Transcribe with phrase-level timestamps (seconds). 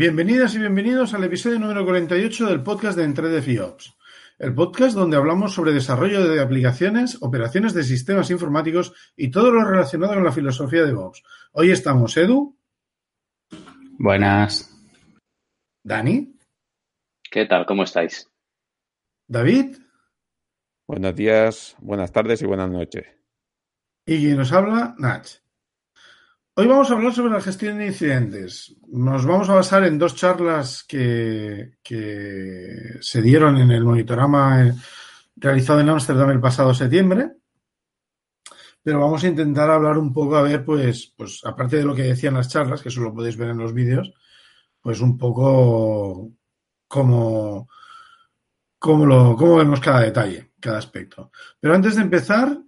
[0.00, 3.98] Bienvenidas y bienvenidos al episodio número 48 del podcast de Entre de FIOPS,
[4.38, 9.64] el podcast donde hablamos sobre desarrollo de aplicaciones, operaciones de sistemas informáticos y todo lo
[9.64, 11.24] relacionado con la filosofía de DevOps.
[11.50, 12.56] Hoy estamos Edu.
[13.98, 14.72] Buenas.
[15.82, 16.32] Dani.
[17.28, 17.66] ¿Qué tal?
[17.66, 18.30] ¿Cómo estáis?
[19.26, 19.78] David.
[20.86, 23.04] Buenos días, buenas tardes y buenas noches.
[24.06, 25.28] Y quien nos habla, Nach.
[26.60, 28.74] Hoy vamos a hablar sobre la gestión de incidentes.
[28.88, 34.74] Nos vamos a basar en dos charlas que, que se dieron en el monitorama eh,
[35.36, 37.30] realizado en Ámsterdam el pasado septiembre.
[38.82, 42.02] Pero vamos a intentar hablar un poco, a ver, pues, pues aparte de lo que
[42.02, 44.12] decían las charlas, que eso lo podéis ver en los vídeos,
[44.80, 46.32] pues un poco
[46.88, 47.68] cómo,
[48.80, 51.30] cómo, lo, cómo vemos cada detalle, cada aspecto.
[51.60, 52.58] Pero antes de empezar,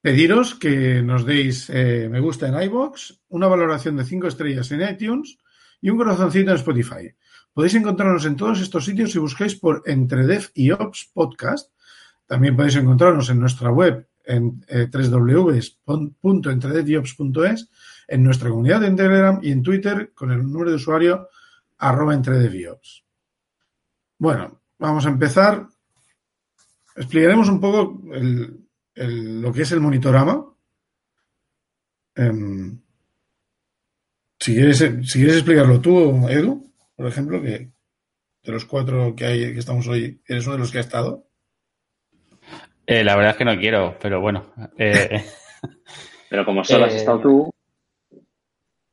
[0.00, 4.88] Pediros que nos deis eh, me gusta en iBox, una valoración de 5 estrellas en
[4.88, 5.36] iTunes
[5.82, 7.14] y un corazoncito en Spotify.
[7.52, 11.70] Podéis encontrarnos en todos estos sitios si buscáis por Entredev y Ops Podcast.
[12.26, 17.68] También podéis encontrarnos en nuestra web en eh, www.entredevyops.es,
[18.08, 21.28] en nuestra comunidad en Telegram y en Twitter con el número de usuario
[21.76, 23.04] arroba entredevyops.
[24.18, 25.66] Bueno, vamos a empezar.
[26.96, 30.46] Explicaremos un poco el, lo que es el monitorama.
[32.14, 32.80] Em,
[34.38, 37.70] si, quieres, si quieres explicarlo tú, Edu, por ejemplo, que
[38.42, 41.26] de los cuatro que hay que estamos hoy, ¿eres uno de los que ha estado?
[42.86, 44.52] Eh, la verdad es que no quiero, pero bueno.
[44.76, 45.24] Eh,
[46.30, 47.50] pero como solo has estado tú.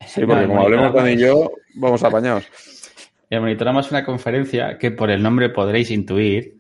[0.06, 2.46] Sí, porque como hablemos con y yo, vamos apañados.
[3.30, 6.57] El monitorama es una conferencia que por el nombre podréis intuir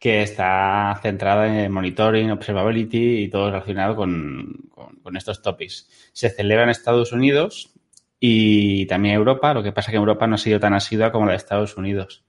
[0.00, 4.70] que está centrada en monitoring, observability y todo relacionado con,
[5.14, 5.88] estos topics.
[6.12, 7.74] Se celebra en Estados Unidos
[8.18, 11.32] y también Europa, lo que pasa que Europa no ha sido tan asidua como la
[11.32, 12.24] de Estados Unidos.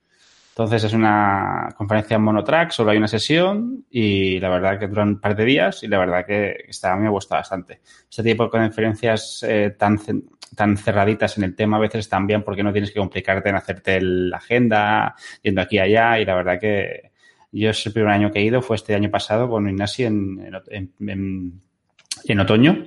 [0.49, 5.07] Entonces es una conferencia en monotrack, solo hay una sesión y la verdad que duran
[5.07, 7.79] un par de días y la verdad que está, a mí me gusta bastante.
[8.09, 9.97] Este tipo de conferencias eh, tan,
[10.55, 13.55] tan cerraditas en el tema a veces están bien porque no tienes que complicarte en
[13.55, 17.10] hacerte la agenda, yendo aquí y allá y la verdad que,
[17.51, 20.51] yo es el primer año que he ido, fue este año pasado con Ignasi en,
[22.25, 22.85] en, otoño.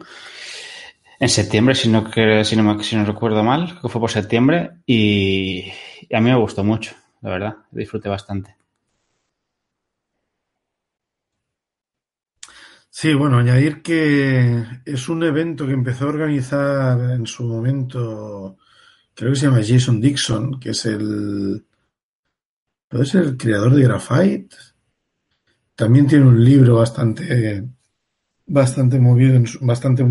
[1.20, 2.10] En septiembre, si no,
[2.44, 5.70] si, no, si recuerdo mal, que fue por septiembre, y,
[6.12, 8.56] a mí me gustó mucho, la verdad, disfruté bastante.
[12.88, 18.56] Sí, bueno, añadir que es un evento que empezó a organizar en su momento,
[19.14, 21.64] creo que se llama Jason Dixon, que es el,
[22.94, 24.56] Puede ser el creador de Graphite.
[25.74, 27.64] También tiene un libro bastante,
[28.46, 30.06] bastante movido, bastante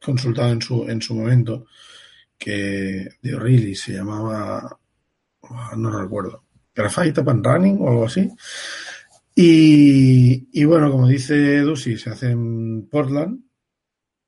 [0.00, 1.66] consultado en su, en su momento,
[2.38, 4.78] que de O'Reilly se llamaba,
[5.76, 8.30] no recuerdo, Graphite Up and Running o algo así.
[9.34, 13.40] Y, bueno, como dice Edu, se hace en Portland.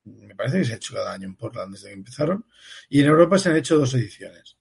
[0.03, 2.45] Me parece que se ha hecho cada año en Portland desde que empezaron.
[2.89, 4.59] Y en Europa se han hecho dos ediciones.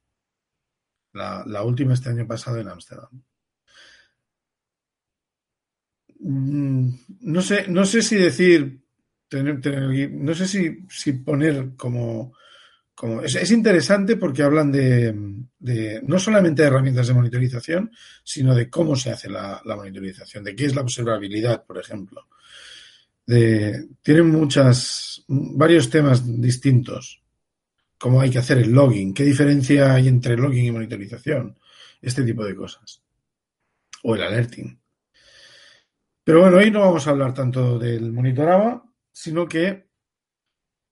[1.14, 3.24] La, la última este año pasado en Ámsterdam.
[6.20, 6.90] Mm,
[7.22, 8.82] no sé, no sé si decir,
[9.32, 12.34] no sé si, si poner como,
[12.94, 17.92] como es, interesante porque hablan de, no solamente de herramientas de monitorización,
[18.24, 22.28] sino de cómo se hace la, monitorización, de qué es la observabilidad, por ejemplo.
[23.26, 27.22] De, tienen muchas, varios temas distintos.
[27.98, 31.58] Cómo hay que hacer el logging, qué diferencia hay entre logging y monitorización,
[32.02, 33.02] este tipo de cosas.
[34.04, 34.78] O el alerting.
[36.30, 39.90] Pero bueno, hoy no vamos a hablar tanto del monitorama, sino que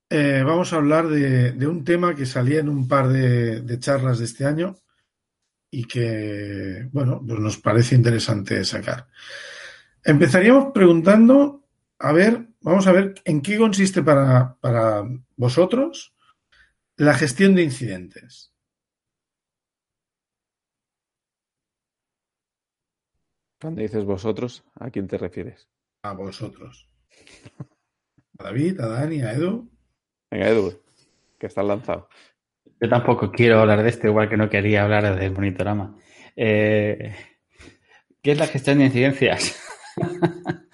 [0.09, 4.25] eh, vamos a hablar de, un tema que salía en un par de, charlas de
[4.25, 4.77] este año
[5.69, 9.09] y que, bueno, pues nos parece interesante sacar.
[10.03, 11.67] Empezaríamos preguntando,
[11.99, 15.03] a ver, vamos a ver en qué consiste para, para
[15.35, 16.15] vosotros
[16.95, 18.55] la gestión de incidentes.
[23.59, 25.67] Cuando dices vosotros, ¿a quién te refieres?
[26.03, 26.87] A vosotros.
[28.37, 29.67] A David, a Dani, a Edu.
[30.29, 30.79] Venga, Edu,
[31.39, 32.07] que estás lanzado.
[32.79, 35.97] Yo tampoco quiero hablar de esto, igual que no quería hablar del monitorama.
[36.35, 37.15] Eh,
[38.21, 39.59] ¿Qué es la gestión de incidencias?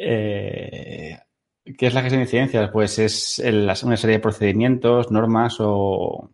[0.00, 1.18] Eh,
[1.76, 2.70] ¿Qué es la gestión de incidencias?
[2.70, 3.42] Pues es
[3.82, 6.30] una serie de procedimientos, normas o,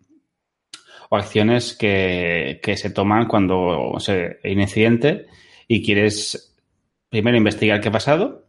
[1.10, 5.28] acciones que, que, se toman cuando se, hay un incidente
[5.68, 6.54] y quieres
[7.08, 8.46] primero investigar qué ha pasado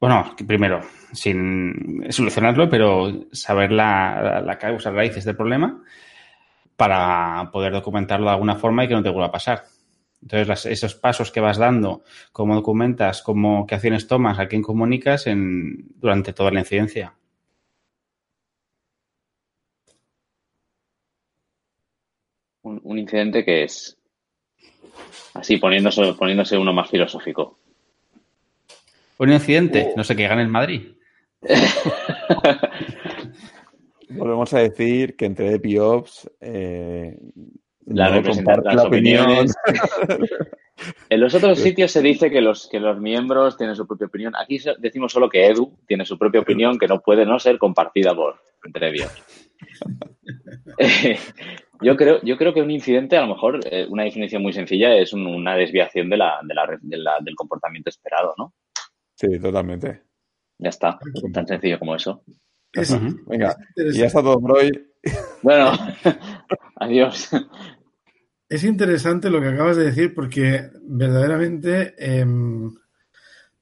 [0.00, 0.80] Bueno, primero,
[1.12, 5.82] sin solucionarlo, pero saber la, la causa raíces del problema
[6.76, 9.64] para poder documentarlo de alguna forma y que no te vuelva a pasar.
[10.22, 12.02] Entonces, esos pasos que vas dando,
[12.32, 17.14] cómo documentas, cómo, qué acciones tomas, a quién comunicas en, durante toda la incidencia.
[22.62, 23.96] Un, incidente que es
[25.34, 27.58] así, poniéndose, poniéndose uno más filosófico.
[29.18, 29.94] Un incidente, oh.
[29.96, 30.92] no sé, qué gane el Madrid.
[34.08, 37.16] Volvemos a decir que entre EpiOps eh,
[37.86, 39.54] la las opiniones.
[41.08, 44.34] en los otros sitios se dice que los, que los miembros tienen su propia opinión.
[44.36, 48.14] Aquí decimos solo que Edu tiene su propia opinión que no puede no ser compartida
[48.14, 49.12] por entre ellos.
[51.80, 54.94] yo, creo, yo creo que un incidente, a lo mejor, eh, una definición muy sencilla
[54.96, 58.54] es una desviación de la, del comportamiento esperado, ¿no?
[59.14, 60.02] Sí, totalmente.
[60.58, 60.98] Ya está,
[61.32, 62.22] tan sencillo como eso.
[63.26, 63.56] Venga,
[63.94, 64.70] ya está todo por hoy.
[65.42, 65.72] Bueno,
[66.76, 67.30] adiós.
[68.48, 72.70] Es interesante lo que acabas de decir porque verdaderamente em,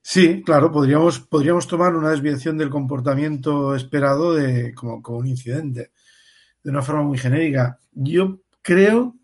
[0.01, 5.91] sí, claro, podríamos, podríamos tomar una desviación del comportamiento esperado de, como, un incidente
[6.63, 7.79] de una forma muy genérica.
[7.95, 9.15] Yo creo,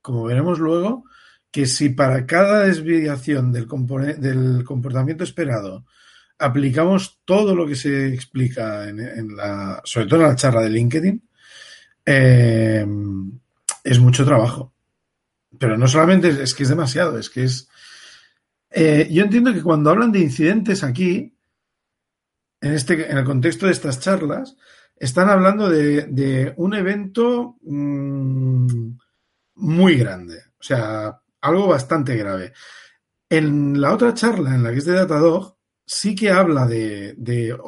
[0.00, 1.04] como veremos luego,
[1.50, 5.84] que si para cada desviación del, comportamiento esperado
[6.38, 11.28] aplicamos todo lo que se explica en, la, sobre todo en la charla de LinkedIn,
[12.04, 13.40] em,
[13.82, 14.74] es mucho trabajo.
[15.58, 17.68] Pero no solamente es, que es demasiado, es que es...
[18.70, 21.34] Eh, yo entiendo que cuando hablan de incidentes aquí,
[22.60, 24.56] en, este, en el contexto de estas charlas,
[24.96, 28.90] están hablando de, un evento mm,
[29.56, 32.52] muy grande, o sea, algo bastante grave.
[33.28, 37.14] En la otra charla, en la que es de Datadog, sí que habla de,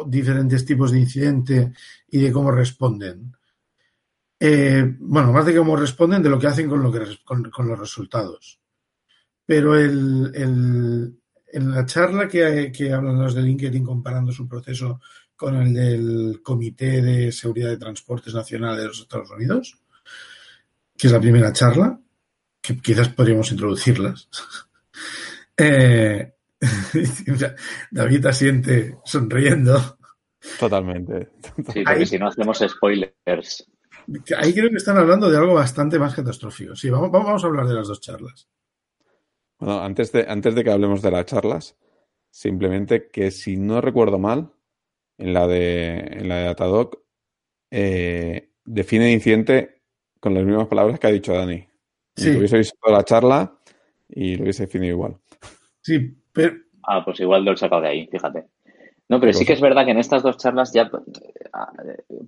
[0.06, 1.72] diferentes tipos de incidente
[2.08, 3.32] y de cómo responden.
[4.40, 7.78] Eh, bueno, más de cómo responden, de lo que hacen con, lo que, con, los
[7.78, 8.60] resultados.
[9.44, 15.00] Pero el, en la charla que, que, hablan los de LinkedIn comparando su proceso
[15.38, 19.78] con el del Comité de Seguridad de Transportes Nacional de los Estados Unidos,
[20.96, 22.00] que es la primera charla,
[22.60, 24.28] que quizás podríamos introducirlas.
[25.56, 26.34] eh,
[27.92, 29.98] David asiente sonriendo.
[30.58, 31.30] Totalmente.
[31.72, 33.70] Sí, porque si no hacemos spoilers.
[34.36, 36.74] Ahí creo que están hablando de algo bastante más catastrófico.
[36.74, 38.48] Sí, vamos, vamos a hablar de las dos charlas.
[39.60, 41.76] Bueno, antes de, antes de que hablemos de las charlas,
[42.28, 44.52] simplemente que si no recuerdo mal,
[45.18, 46.98] en la de, en la de Datadoc,
[47.70, 49.82] eh, define incidente
[50.20, 51.66] con las mismas palabras que ha dicho Dani.
[52.16, 53.58] Si hubiese visto la charla
[54.08, 55.16] y lo hubiese definido igual.
[55.82, 56.56] Sí, pero...
[56.82, 58.46] Ah, pues igual lo he sacado de ahí, fíjate.
[59.08, 60.90] No, pero sí que es verdad que en estas dos charlas, ya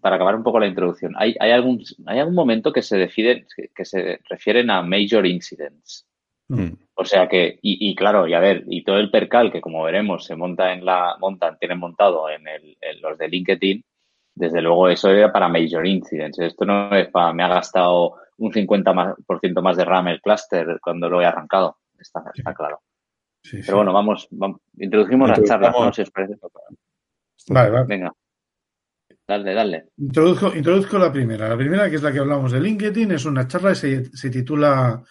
[0.01, 3.47] para acabar un poco la introducción, hay, hay, algún, hay algún momento que se decide,
[3.75, 6.07] que se refieren a major incidents.
[6.51, 6.73] Mm.
[6.95, 10.25] O sea que, y, claro, y a ver, y todo el percal que como veremos
[10.25, 13.85] se monta en la, montan, tienen montado en, el, en los de LinkedIn,
[14.35, 16.41] desde luego eso era para major incidents.
[16.41, 21.09] Esto no es para, me ha gastado un 50% más de RAM el cluster cuando
[21.09, 21.79] lo he arrancado.
[21.99, 22.81] Está, está claro.
[23.51, 25.93] Pero bueno, vamos, vamos introducimos la charla, ¿no?
[25.93, 26.35] Si os parece.
[27.49, 27.87] Vale, vale.
[27.87, 28.13] Venga.
[29.27, 29.85] Dale, dale.
[29.97, 31.49] Introduzco, introduzco la primera.
[31.49, 34.29] La primera, que es la que hablamos de LinkedIn, es una charla que se, se
[34.29, 35.03] titula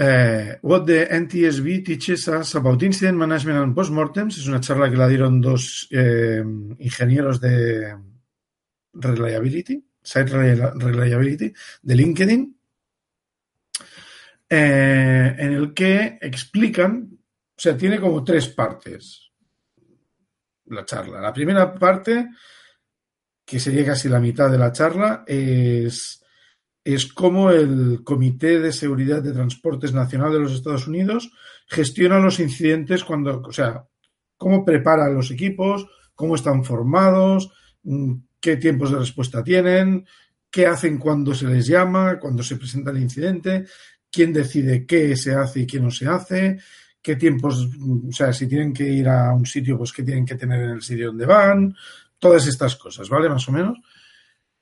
[0.00, 4.38] What the NTSB Teaches Us About Incident Management and Postmortems.
[4.38, 6.42] Es una charla que la dieron dos eh,
[6.78, 7.96] ingenieros de
[8.94, 10.30] Reliability, Site
[10.74, 11.52] Reliability,
[11.82, 12.56] de LinkedIn,
[14.48, 19.30] eh, en el que explican, o sea, tiene como tres partes
[20.66, 21.20] la charla.
[21.20, 22.30] La primera parte,
[23.44, 26.19] que sería casi la mitad de la charla, es,
[26.94, 31.30] es cómo el Comité de Seguridad de Transportes Nacional de los Estados Unidos
[31.66, 33.84] gestiona los incidentes cuando, o sea,
[34.36, 37.50] cómo prepara los equipos, cómo están formados,
[37.82, 40.06] mm, qué tiempos de respuesta tienen,
[40.50, 43.66] qué hacen cuando se les llama, cuando se presenta el incidente,
[44.10, 46.58] quién decide qué se hace y qué no se hace,
[47.00, 47.68] qué tiempos,
[48.08, 50.70] o sea, si tienen que ir a un sitio, pues qué tienen que tener en
[50.70, 51.74] el sitio donde van,
[52.18, 53.28] todas estas cosas, ¿vale?
[53.28, 53.78] Más o menos.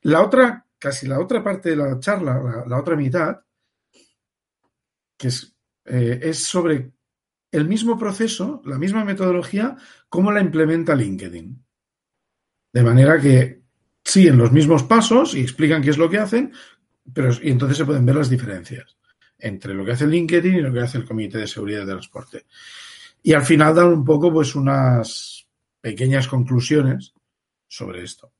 [0.02, 3.40] La otra, casi la otra parte de la charla, la, otra mitad,
[5.16, 5.54] que es,
[5.84, 6.92] eh, es sobre
[7.50, 9.76] el mismo proceso, la misma metodología,
[10.08, 11.64] cómo la implementa LinkedIn.
[12.72, 13.62] De manera que
[14.04, 16.52] siguen los mismos pasos y explican qué es lo que hacen,
[17.12, 18.96] pero y entonces se pueden ver las diferencias
[19.38, 22.46] entre lo que hace LinkedIn y lo que hace el Comité de Seguridad de Transporte.
[23.22, 25.46] Y al final dan un poco, pues, unas
[25.80, 27.14] pequeñas conclusiones
[27.66, 28.32] sobre esto.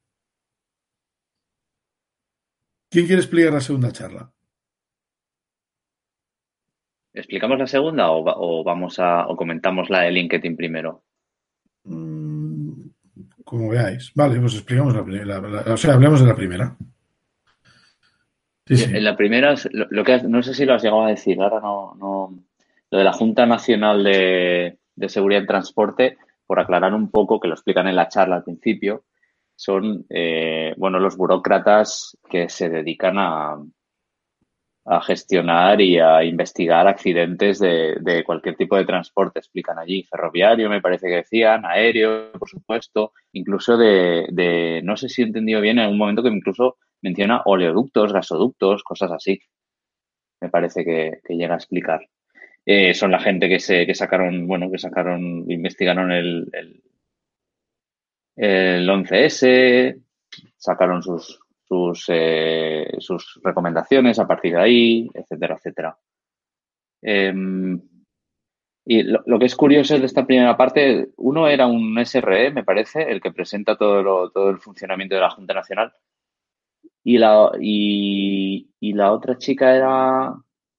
[2.90, 4.32] ¿Quién quiere explicar la segunda charla?
[7.12, 11.02] ¿Explicamos la segunda o, vamos a o comentamos la de LinkedIn primero?
[11.84, 12.72] Mm,
[13.44, 14.12] como veáis.
[14.14, 15.40] Vale, pues explicamos la primera.
[15.72, 16.76] o sea, hablemos de la primera.
[18.66, 21.94] En la primera, lo, que no sé si lo has llegado a decir, ahora no,
[21.98, 22.38] no
[22.90, 24.78] lo de la Junta Nacional de,
[25.08, 29.04] Seguridad en Transporte, por aclarar un poco, que lo explican en la charla al principio,
[29.58, 33.58] son eh, bueno los burócratas que se dedican a,
[34.90, 40.80] a gestionar y a investigar accidentes de, cualquier tipo de transporte, explican allí, ferroviario me
[40.80, 45.84] parece que decían, aéreo, por supuesto, incluso de, no sé si he entendido bien, en
[45.84, 49.38] algún momento que incluso menciona oleoductos, gasoductos, cosas así,
[50.40, 52.00] me parece que, llega a explicar.
[52.64, 56.50] Eh, son la gente que se que sacaron, bueno, que sacaron, investigaron el,
[58.38, 60.00] el 11S,
[60.56, 65.98] sacaron sus, sus, eh, sus recomendaciones a partir de ahí, etcétera, etcétera.
[67.02, 67.80] Em,
[68.86, 72.64] y lo, que es curioso es de esta primera parte, uno era un SRE, me
[72.64, 75.92] parece, el que presenta todo, todo el funcionamiento de la Junta Nacional.
[77.02, 80.32] Y la, y, la otra chica era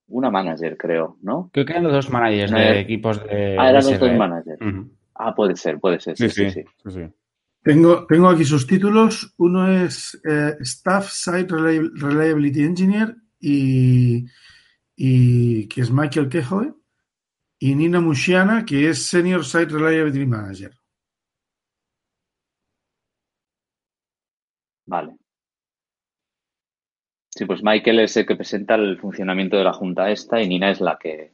[0.08, 1.50] una manager, creo, ¿no?
[1.52, 3.58] Creo que eran los dos managers de equipos de.
[3.60, 4.60] Ah, eran los dos managers.
[5.14, 6.18] Ah, puede ser, puede ser.
[6.18, 6.30] sí.
[6.30, 6.64] sí, sí.
[6.88, 7.10] sí
[7.62, 9.34] tengo, tengo aquí sus títulos.
[9.38, 14.26] Uno es eh, Staff Site Reliability Engineer y,
[14.96, 16.74] que es Michael Kehoe
[17.60, 20.74] y Nina Mushiana, que es Senior Site Reliability Manager.
[24.86, 25.18] Vale.
[27.30, 30.72] Sí, pues Michael es el que presenta el funcionamiento de la junta esta y Nina
[30.72, 31.32] es la que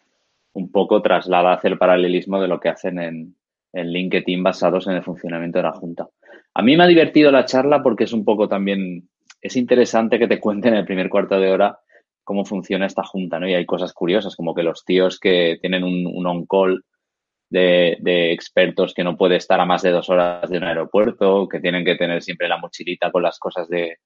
[0.54, 3.36] un poco traslada hacia el paralelismo de lo que hacen en,
[3.76, 6.08] en LinkedIn basados en el funcionamiento de la Junta.
[6.54, 9.10] A mí me ha divertido la charla porque es un poco también,
[9.42, 11.78] es interesante que te cuenten en el primer cuarto de hora
[12.24, 13.48] cómo funciona esta Junta, ¿no?
[13.48, 16.84] Y hay cosas curiosas, como que los tíos que tienen un, on-call
[17.50, 21.60] de, expertos que no puede estar a más de dos horas de un aeropuerto, que
[21.60, 23.98] tienen que tener siempre la mochilita con las cosas de,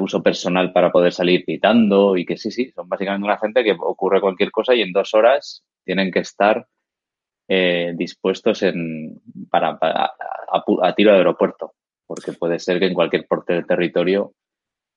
[0.00, 3.76] uso personal para poder salir pitando y que sí, sí, son básicamente una gente que
[3.78, 6.66] ocurre cualquier cosa y en dos horas tienen que estar
[7.54, 11.74] eh, dispuestos en, para, a, tiro de aeropuerto,
[12.06, 14.32] porque puede ser que en cualquier porte del territorio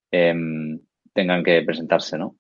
[0.10, 0.80] em,
[1.14, 2.38] tengan que presentarse, ¿no?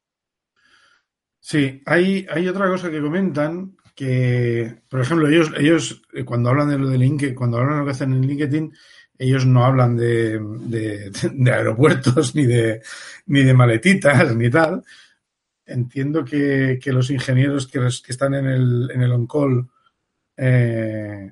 [1.37, 6.69] Sí, hay, hay otra cosa que comentan que, por ejemplo, ellos, ellos eh, cuando hablan
[6.69, 8.73] de lo de LinkedIn, cuando hablan de lo que hacen en LinkedIn,
[9.17, 10.39] ellos no hablan de,
[11.33, 12.81] de, aeropuertos ni de,
[13.25, 14.81] ni de maletitas ni tal.
[15.65, 19.67] Entiendo que, que los ingenieros que, que, están en el, en el on-call
[20.37, 21.31] eh,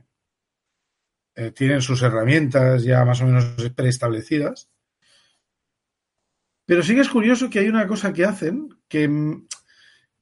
[1.35, 4.69] eh, tienen sus herramientas ya más o menos preestablecidas.
[6.65, 9.09] Pero sí que es curioso que hay una cosa que hacen que,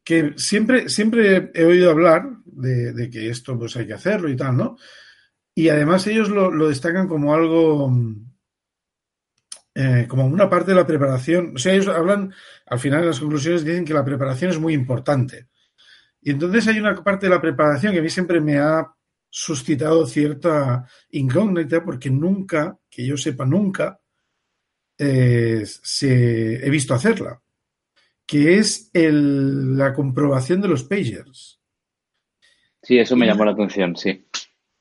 [0.03, 4.57] que siempre, siempre he oído hablar de, que esto pues hay que hacerlo y tal,
[4.57, 4.77] ¿no?
[5.53, 7.91] Y además ellos lo, destacan como algo,
[9.75, 11.53] eh, como una parte de la preparación.
[11.55, 12.33] O sea, ellos hablan,
[12.65, 15.49] al final en las conclusiones dicen que la preparación es muy importante.
[16.21, 18.87] Y entonces hay una parte de la preparación que a mí siempre me ha
[19.29, 23.99] suscitado cierta incógnita porque nunca, que yo sepa nunca,
[24.97, 27.41] eh, se, he visto hacerla,
[28.25, 31.59] que es el, la comprobación de los pagers.
[32.83, 34.27] Sí, eso me llamó la atención, sí.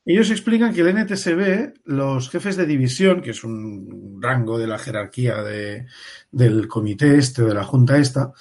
[0.05, 4.79] Ellos explican que el NTSB, los jefes de división, que es un rango de la
[4.79, 5.87] jerarquía de,
[6.31, 8.33] del comité este, de la junta esta,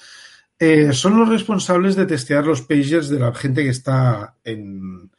[0.62, 5.10] eh, son los responsables de testear los pagers de la gente que está en,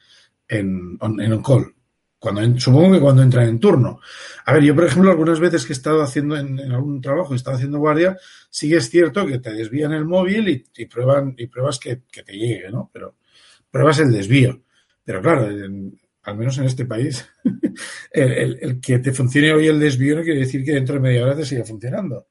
[0.47, 1.73] en, en call.
[2.19, 3.99] Cuando, supongo que cuando entran en turno.
[4.45, 7.37] A ver, yo, por ejemplo, algunas veces que he estado haciendo en, algún trabajo, he
[7.37, 8.15] estado haciendo guardia,
[8.51, 12.33] sí que es cierto que te desvían el móvil y, prueban, y pruebas que, te
[12.33, 12.91] llegue, ¿no?
[12.93, 13.15] Pero
[13.71, 14.61] pruebas el desvío.
[15.03, 15.47] Pero claro,
[16.21, 17.27] al menos en este país,
[18.11, 21.23] el, el, que te funcione hoy el desvío no quiere decir que dentro de media
[21.23, 22.27] hora te siga funcionando.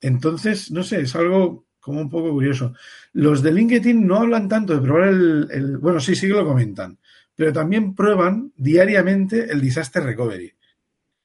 [0.00, 2.74] Entonces, no sé, es algo como un poco curioso.
[3.12, 6.98] Los de LinkedIn no hablan tanto de probar el, bueno, sí, sí que lo comentan,
[7.34, 10.52] pero también prueban diariamente el disaster recovery.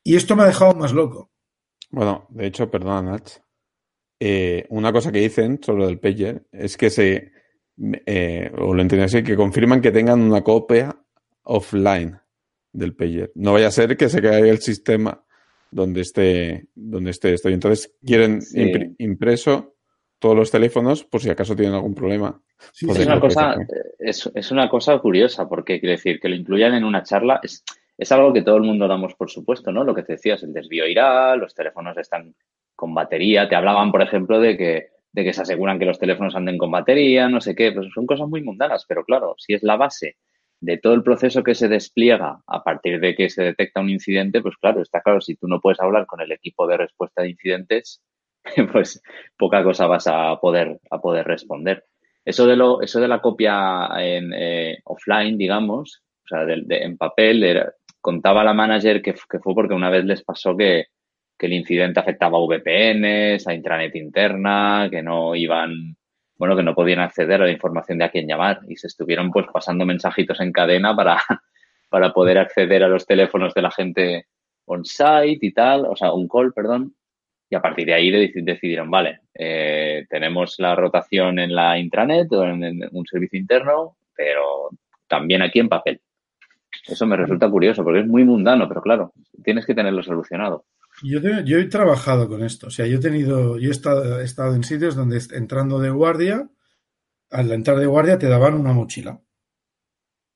[0.04, 1.32] Y esto me ha dejado más loco.
[1.92, 3.30] Bueno, de hecho, perdona, Nach.
[4.20, 7.32] Eh, una cosa que dicen sobre el pager es que se,
[8.06, 10.96] eh, o lo entiendo así, que confirman que tengan una copia
[11.44, 12.18] offline
[12.72, 13.32] del pager.
[13.36, 15.22] No vaya a ser que se caiga el sistema
[15.72, 17.50] donde esté, donde esté esto.
[17.50, 18.42] Y entonces quieren
[18.98, 19.75] impreso
[20.20, 22.42] todos los teléfonos por si acaso tienen algún problema.
[22.72, 23.56] Sí, es, una cosa,
[24.00, 27.64] es, es, una cosa curiosa, porque quiere decir que lo incluyan en una charla es,
[27.98, 29.84] es algo que todo el mundo damos por supuesto, ¿no?
[29.84, 32.36] Lo que te decías, el desvío irá, los teléfonos están
[32.76, 33.48] con batería.
[33.48, 36.72] Te hablaban, por ejemplo, de que, de que se aseguran que los teléfonos anden con
[36.72, 37.72] batería, no sé qué.
[37.72, 40.18] Pues son cosas muy mundanas, pero claro, si es la base
[40.60, 44.42] de todo el proceso que se despliega a partir de que se detecta un incidente,
[44.42, 47.30] pues claro, está claro, si tú no puedes hablar con el equipo de respuesta de
[47.30, 48.02] incidentes,
[48.72, 49.02] pues
[49.38, 51.86] poca cosa vas a poder, a poder responder.
[52.24, 56.98] Eso de, lo, eso de la copia en, eh, offline, digamos, o sea, de, en
[56.98, 57.64] papel,
[58.02, 60.86] contaba la manager que, que, fue porque una vez les pasó que,
[61.38, 65.96] que el incidente afectaba a VPNs, a intranet interna, que no iban,
[66.38, 69.32] bueno, que no podían acceder a la información de a quién llamar y se estuvieron
[69.32, 71.18] pues pasando mensajitos en cadena para,
[71.90, 74.28] para poder acceder a los teléfonos de la gente
[74.66, 76.96] on-site y tal, o sea, un call, perdón,
[77.50, 78.12] y a partir de ahí
[78.42, 84.70] decidieron, vale, eh, tenemos la rotación en la intranet o en, un servicio interno, pero
[85.08, 86.02] también aquí en papel.
[86.88, 90.66] Eso me resulta curioso porque es muy mundano, pero claro, tienes que tenerlo solucionado.
[91.04, 92.68] Yo, yo he trabajado con esto.
[92.68, 95.90] O sea, yo he tenido, yo he estado, he estado en sitios donde entrando de
[95.90, 96.50] guardia,
[97.32, 99.22] al entrar de guardia te daban una mochila.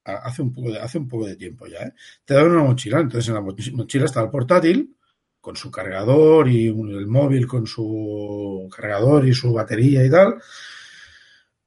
[0.03, 1.93] Hace un poco de, hace un poco de tiempo ya, ¿eh?
[2.25, 2.99] Te daban una mochila.
[2.99, 4.95] Entonces en la mochila estaba el portátil
[5.41, 10.41] con su cargador y el móvil con su cargador y su batería y tal.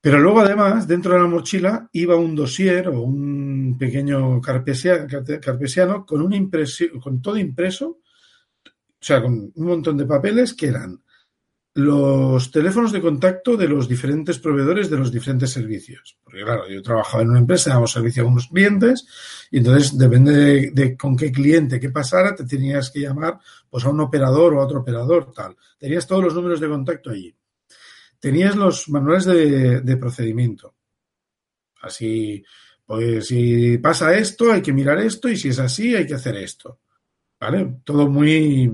[0.01, 6.23] Pero luego, además, dentro de la mochila iba un dossier o un pequeño carpesiano, con,
[6.23, 8.01] una impresión, con todo impreso,
[8.65, 11.02] o sea, con un montón de papeles que eran
[11.75, 16.19] los teléfonos de contacto de los diferentes proveedores de los diferentes servicios.
[16.23, 19.07] Porque claro, yo trabajaba en una empresa, damos servicio a unos clientes
[19.51, 23.39] y entonces depende de, con qué cliente, qué pasara, te tenías que llamar
[23.71, 25.57] pues a un operador o a otro operador, tal.
[25.79, 27.35] Tenías todos los números de contacto allí.
[28.21, 30.75] Tenías los manuales de, de procedimiento.
[31.81, 32.45] Así,
[32.85, 36.37] pues si pasa esto, hay que mirar esto y si es así, hay que hacer
[36.37, 36.81] esto.
[37.41, 37.81] ¿Vale?
[37.83, 38.73] Todo muy...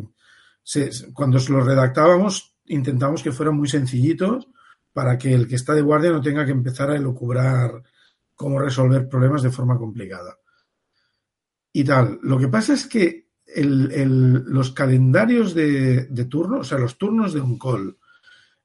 [1.14, 4.48] cuando lo redactábamos intentamos que fueran muy sencillitos
[4.92, 7.82] para que el que está de guardia no tenga que empezar a elucubrar
[8.34, 10.38] cómo resolver problemas de forma complicada.
[11.72, 12.18] Y tal.
[12.22, 17.40] Lo que pasa es que los calendarios de, de, turno, o sea, los turnos de
[17.40, 17.96] un call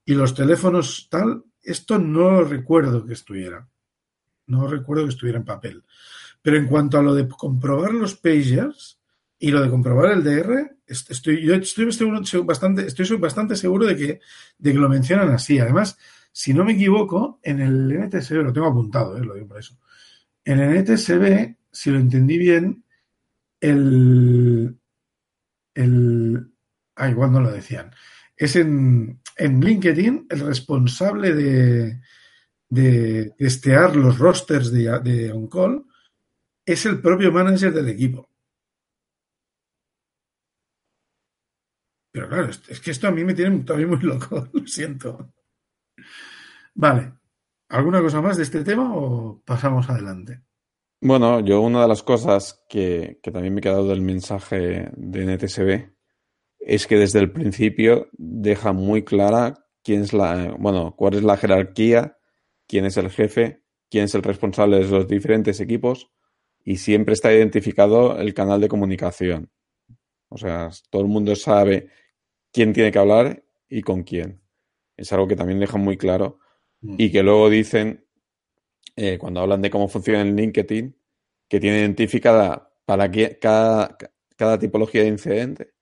[0.06, 3.68] y los teléfonos tal, esto no recuerdo que estuviera.
[4.48, 5.84] No recuerdo que estuviera en papel.
[6.42, 9.00] Pero en cuanto a lo de comprobar los pagers,
[9.44, 11.86] y lo de comprobar el DR, estoy, yo estoy,
[12.46, 14.22] bastante, estoy bastante seguro de que,
[14.58, 15.60] de que lo mencionan así.
[15.60, 15.98] Además,
[16.32, 19.78] si no me equivoco, en el NTSB, lo tengo apuntado, eh, lo digo por eso.
[20.46, 22.86] En el NTSB, si lo entendí bien,
[23.60, 24.78] el.
[25.74, 26.50] el
[27.10, 27.92] igual no lo decían.
[28.38, 32.00] Es en, en LinkedIn el responsable de,
[32.70, 35.84] de testear los rosters de, de on-call
[36.66, 38.30] es el propio manager del equipo.
[42.14, 45.34] Pero claro, es que esto a mí me tiene todavía muy loco, lo siento.
[46.76, 47.12] Vale.
[47.70, 50.42] ¿Alguna cosa más de este tema o pasamos adelante?
[51.02, 55.26] Bueno, yo una de las cosas que, que también me he quedado del mensaje de
[55.26, 55.92] NTSB
[56.60, 61.36] es que desde el principio deja muy clara quién es la, bueno, cuál es la
[61.36, 62.20] jerarquía,
[62.68, 66.12] quién es el jefe, quién es el responsable de los diferentes equipos
[66.64, 69.52] y siempre está identificado el canal de comunicación.
[70.30, 71.90] O sea, todo el mundo sabe
[72.54, 74.42] quién tiene que hablar y con quién.
[74.96, 76.40] Es algo que también dejan muy claro.
[76.82, 76.96] Mm.
[77.00, 78.06] Y que luego dicen,
[78.96, 80.96] eh, cuando hablan de cómo funciona el LinkedIn,
[81.50, 83.98] que tiene identificada para cada,
[84.36, 85.74] cada tipología de incidente.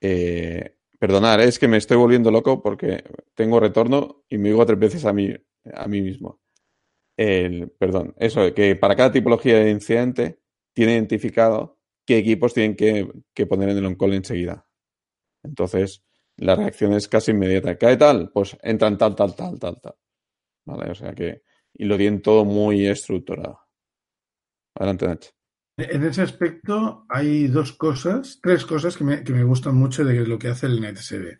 [0.00, 4.78] Eh, perdonar, es que me estoy volviendo loco porque tengo retorno y me digo tres
[4.78, 5.34] veces a mí,
[5.72, 6.40] a mí mismo.
[7.16, 10.40] El, perdón, eso, que para cada tipología de incidente
[10.74, 14.66] tiene identificado qué equipos tienen que, que poner en el on-call enseguida.
[15.46, 16.02] Entonces,
[16.36, 17.76] la reacción es casi inmediata.
[17.76, 18.30] ¿Cae tal?
[18.32, 19.94] Pues entran tal, tal, tal, tal, tal.
[20.66, 23.60] O sea que, y lo tienen todo muy estructurado.
[24.74, 25.30] Adelante, Nacho.
[25.78, 30.48] En ese aspecto hay dos cosas, tres cosas que me, gustan mucho de lo que
[30.48, 31.38] hace el NetSB.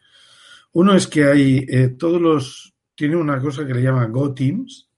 [0.73, 4.91] Uno es que hay eh, todos los, tiene una cosa que le llama Go Teams,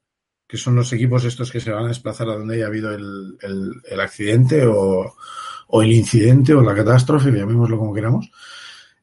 [0.47, 4.01] que son los equipos estos que se van a desplazar a donde haya habido el
[4.01, 5.15] accidente o,
[5.69, 8.31] o, el incidente o la catástrofe, llamémoslo como queramos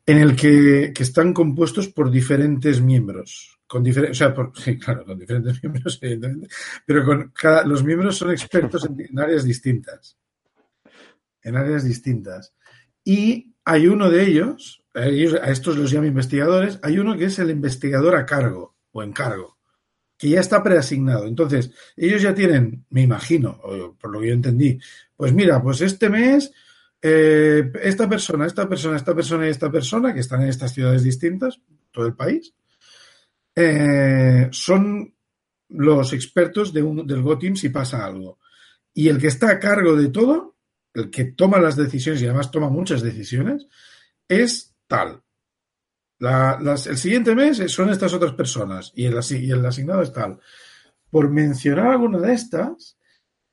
[0.06, 3.60] en el que, que, están compuestos por diferentes miembros.
[3.68, 6.48] Con o sea, por, sí, claro, con diferentes miembros, evidentemente,
[6.86, 10.18] pero con cada, los miembros son expertos en, áreas distintas.
[11.42, 12.54] En áreas distintas.
[13.04, 17.50] Y hay uno de ellos, a estos los llamo investigadores, hay uno que es el
[17.50, 19.58] investigador a cargo o en cargo.
[20.18, 21.28] que ya está preasignado.
[21.28, 23.60] Entonces, ellos ya tienen, me imagino,
[24.00, 24.80] por lo que yo entendí,
[25.16, 26.54] pues mira, pues este mes,
[27.08, 31.04] eh, esta persona, esta persona, esta persona y esta persona, que están en estas ciudades
[31.04, 32.56] distintas, todo el país,
[33.54, 35.14] eh, son
[35.70, 38.40] los expertos de un, del GoTeam si pasa algo.
[38.92, 40.56] Y el que está a cargo de todo,
[40.96, 43.68] el que toma las decisiones y además toma muchas decisiones,
[44.28, 45.22] es tal.
[46.20, 50.40] el siguiente mes son estas otras personas y el, y el asignado es tal.
[51.12, 52.98] Por mencionar alguna de estas,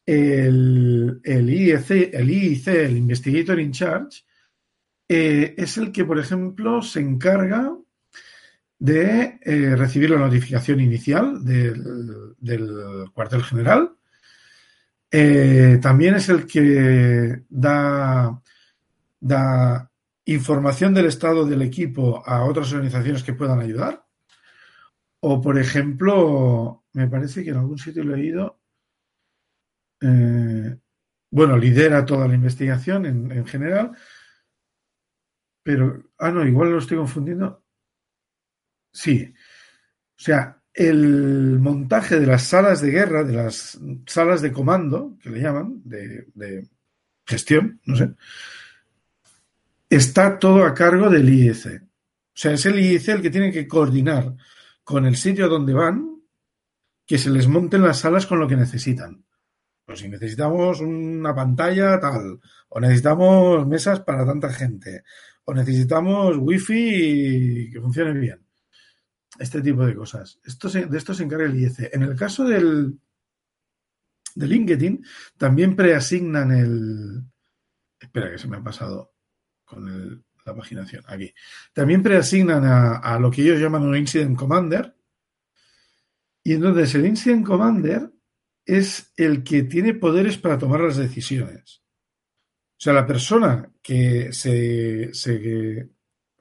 [0.07, 4.25] el, el, IEC, el IIC, el Investigator in Charge,
[5.09, 7.77] eh, es el que, por ejemplo, se encarga
[8.79, 13.93] de eh, recibir la notificación inicial del, cuartel general.
[15.11, 18.41] Eh, también es el que da,
[19.21, 19.91] da
[20.25, 24.05] información del estado del equipo a otras organizaciones que puedan ayudar.
[25.21, 28.62] O, por ejemplo, me parece que en algún sitio lo he leído,
[30.03, 30.77] eh,
[31.31, 33.93] bueno, lidera toda la investigación en, en, general,
[35.63, 37.65] pero, ah, no, igual lo estoy confundiendo.
[38.93, 39.33] Sí,
[40.19, 45.31] o sea, el montaje de las salas de guerra, de las salas de comando, que
[45.31, 46.69] le llaman, de, de
[47.27, 48.15] gestión, no sé,
[49.89, 51.83] está todo a cargo del IEC.
[51.83, 54.35] O sea, es el IEC el que tiene que coordinar
[54.85, 56.23] con el sitio donde van
[57.07, 59.25] que se les monten las salas con lo que necesitan.
[59.97, 65.05] Si necesitamos una pantalla tal, o necesitamos mesas para tanta gente,
[65.45, 68.47] o necesitamos wifi que funcione bien.
[69.39, 70.39] Este tipo de cosas.
[70.45, 71.95] Esto de esto se encarga el IEC.
[71.95, 72.99] En el caso del,
[74.35, 75.05] de LinkedIn,
[75.37, 77.23] también preasignan el.
[77.99, 79.15] Espera, que se me ha pasado
[79.65, 81.33] con la paginación, aquí.
[81.73, 84.95] También preasignan a, a, lo que ellos llaman un Incident Commander.
[86.45, 88.11] Y entonces el Incident Commander
[88.65, 91.83] es el que tiene poderes para tomar las decisiones.
[92.73, 95.89] O sea, la persona que se, se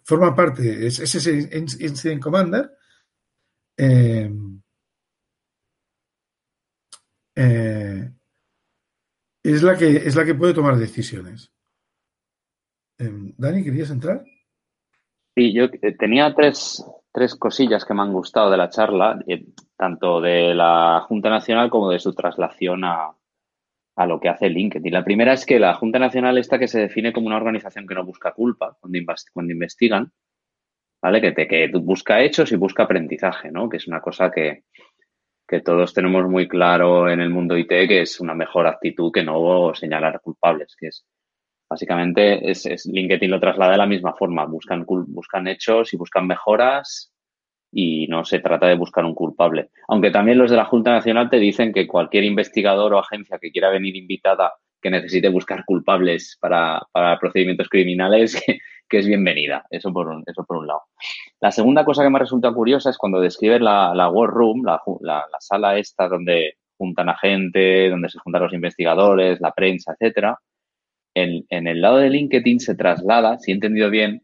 [0.04, 1.50] forma parte, es, es, ese
[1.84, 2.72] Incident Commander,
[3.78, 4.30] eh,
[7.36, 8.12] eh,
[9.44, 11.52] es, la que, es la que puede tomar decisiones.
[12.98, 14.24] Em, Dani, ¿querías entrar?
[15.36, 19.46] Sí, yo eh, tenía tres, tres cosillas que me han gustado de la charla, eh,
[19.82, 23.16] tanto de la Junta Nacional como de su traslación a,
[23.96, 24.94] a lo que hace LinkedIn.
[24.94, 27.96] La primera es que la Junta Nacional esta que se define como una organización que
[27.96, 30.12] no busca culpa cuando, investigan,
[31.02, 31.20] ¿vale?
[31.20, 33.70] Que, te, que busca hechos y busca aprendizaje, ¿no?
[33.70, 34.66] Que es una cosa que,
[35.48, 39.24] que todos tenemos muy claro en el mundo IT, que es una mejor actitud que
[39.24, 41.08] no señalar culpables, que es
[41.68, 44.46] Básicamente es, es, LinkedIn lo traslada de la misma forma.
[44.46, 47.12] Buscan, buscan hechos y buscan mejoras
[47.72, 49.70] y no se trata de buscar un culpable.
[49.88, 53.52] Aunque también los de la Junta Nacional te dicen que cualquier investigador o agencia que
[53.52, 56.82] quiera venir invitada que necesite buscar culpables para,
[57.20, 58.44] procedimientos criminales,
[58.90, 59.66] que, es bienvenida.
[59.70, 60.82] Eso por, un, eso por un lado.
[61.40, 64.82] La segunda cosa que me resulta curiosa es cuando describen la, la War Room, la,
[65.02, 69.94] la, la sala esta donde juntan a gente, donde se juntan los investigadores, la prensa,
[69.94, 70.38] etcétera
[71.14, 74.24] en, en, el lado de LinkedIn se traslada, si he entendido bien,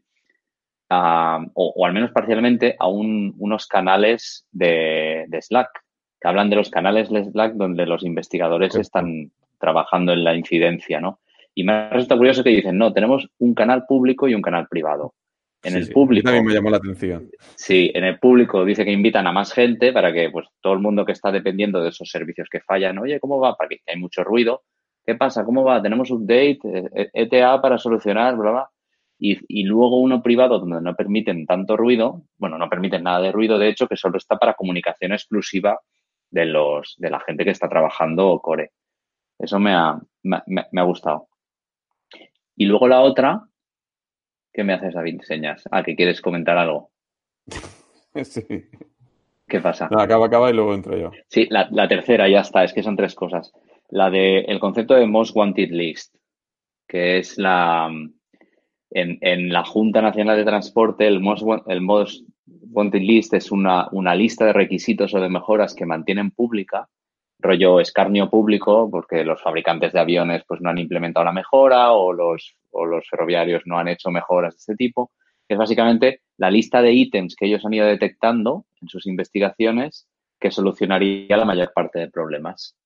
[0.88, 5.70] a, o, o, al menos parcialmente, a un, unos canales de, de, Slack,
[6.20, 11.00] que hablan de los canales de Slack donde los investigadores están trabajando en la incidencia,
[11.00, 11.20] ¿no?
[11.54, 15.14] Y me resulta curioso que dicen, no, tenemos un canal público y un canal privado.
[15.62, 16.20] En sí, el público.
[16.20, 17.28] Sí, también me llamó la atención.
[17.56, 20.78] Sí, en el público dice que invitan a más gente para que pues todo el
[20.78, 23.56] mundo que está dependiendo de esos servicios que fallan, oye, ¿cómo va?
[23.56, 24.62] Para que hay mucho ruido,
[25.08, 25.42] ¿Qué pasa?
[25.42, 25.80] ¿Cómo va?
[25.80, 26.58] Tenemos update,
[27.14, 28.70] ETA eh, para solucionar, bla, bla.
[29.18, 33.32] Y, y, luego uno privado donde no permiten tanto ruido, bueno, no permiten nada de
[33.32, 35.80] ruido, de hecho, que solo está para comunicación exclusiva
[36.30, 38.72] de los de la gente que está trabajando core.
[39.38, 41.28] Eso me ha, me, me ha gustado.
[42.56, 43.42] Y luego la otra,
[44.52, 45.22] ¿qué me haces, David?
[45.22, 45.64] Señas.
[45.70, 46.90] Ah, que quieres comentar algo.
[48.24, 48.42] Sí.
[49.46, 49.86] ¿Qué pasa?
[49.90, 51.12] No, acaba, acaba y luego entro yo.
[51.28, 53.52] Sí, la, la tercera, ya está, es que son tres cosas
[53.90, 56.14] la de el concepto de Most Wanted List,
[56.86, 57.90] que es la
[58.90, 62.24] en, en la Junta Nacional de Transporte, el Most, el Most
[62.70, 66.88] Wanted List es una, una lista de requisitos o de mejoras que mantienen pública,
[67.40, 72.12] rollo escarnio público, porque los fabricantes de aviones pues no han implementado la mejora o
[72.12, 75.12] los, o los ferroviarios no han hecho mejoras de este tipo,
[75.48, 80.50] es básicamente la lista de ítems que ellos han ido detectando en sus investigaciones que
[80.50, 82.76] solucionaría la mayor parte de problemas.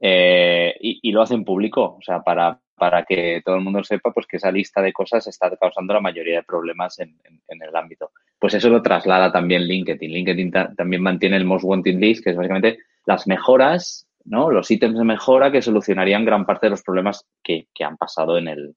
[0.00, 4.12] Eh, y, y, lo hacen público, o sea, para, para que todo el mundo sepa
[4.12, 8.10] pues que esa lista de cosas está causando la mayoría de problemas en, el ámbito.
[8.38, 10.10] Pues eso lo traslada también LinkedIn.
[10.10, 14.50] LinkedIn también mantiene el Most Wanted List, que es básicamente las mejoras, ¿no?
[14.50, 18.48] Los ítems de mejora que solucionarían gran parte de los problemas que, han pasado en
[18.48, 18.74] el,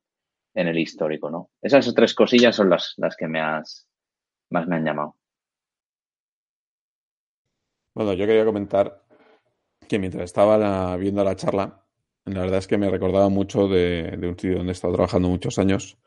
[0.54, 1.50] en el histórico, ¿no?
[1.62, 3.42] Esas tres cosillas son las, las que me
[4.50, 5.16] más me han llamado.
[7.94, 9.02] Bueno, yo quería comentar
[9.88, 11.87] que mientras estaba viendo la charla,
[12.28, 15.58] la verdad es que me recordaba mucho de, un sitio donde he estado trabajando muchos
[15.60, 15.98] años,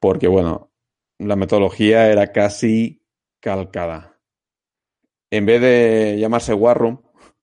[0.00, 0.72] porque, bueno,
[1.18, 3.02] la metodología era casi
[3.40, 4.20] calcada.
[5.30, 7.02] En vez de llamarse War Room,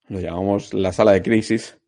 [0.09, 1.79] lo llamamos la sala de crisis,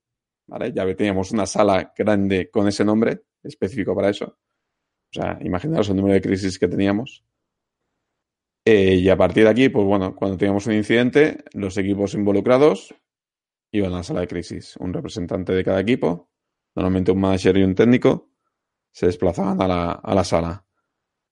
[0.47, 0.71] ¿vale?
[0.73, 4.25] Ya teníamos una sala grande con ese nombre específico para eso.
[4.25, 7.23] O sea, imaginaros el número de crisis que teníamos.
[8.65, 12.95] Eh, y a partir de aquí, pues bueno, cuando teníamos un incidente, los equipos involucrados
[13.71, 14.75] iban a la sala de crisis.
[14.77, 16.29] Un representante de cada equipo,
[16.75, 18.29] normalmente un manager y un técnico,
[18.91, 20.65] se desplazaban a la, a la sala.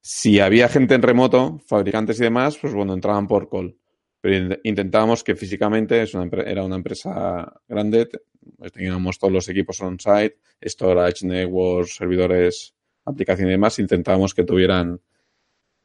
[0.02, 3.78] Si había gente en remoto, fabricantes y demás, pues bueno, entraban por call.
[4.20, 8.10] Pero intentábamos que físicamente es una, era una empresa grande,
[8.58, 12.74] pues teníamos todos los equipos on-site, storage, networks, servidores,
[13.06, 15.02] aplicación y demás, intentábamos que tuvieran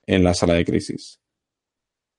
[0.07, 1.21] en la sala de crisis.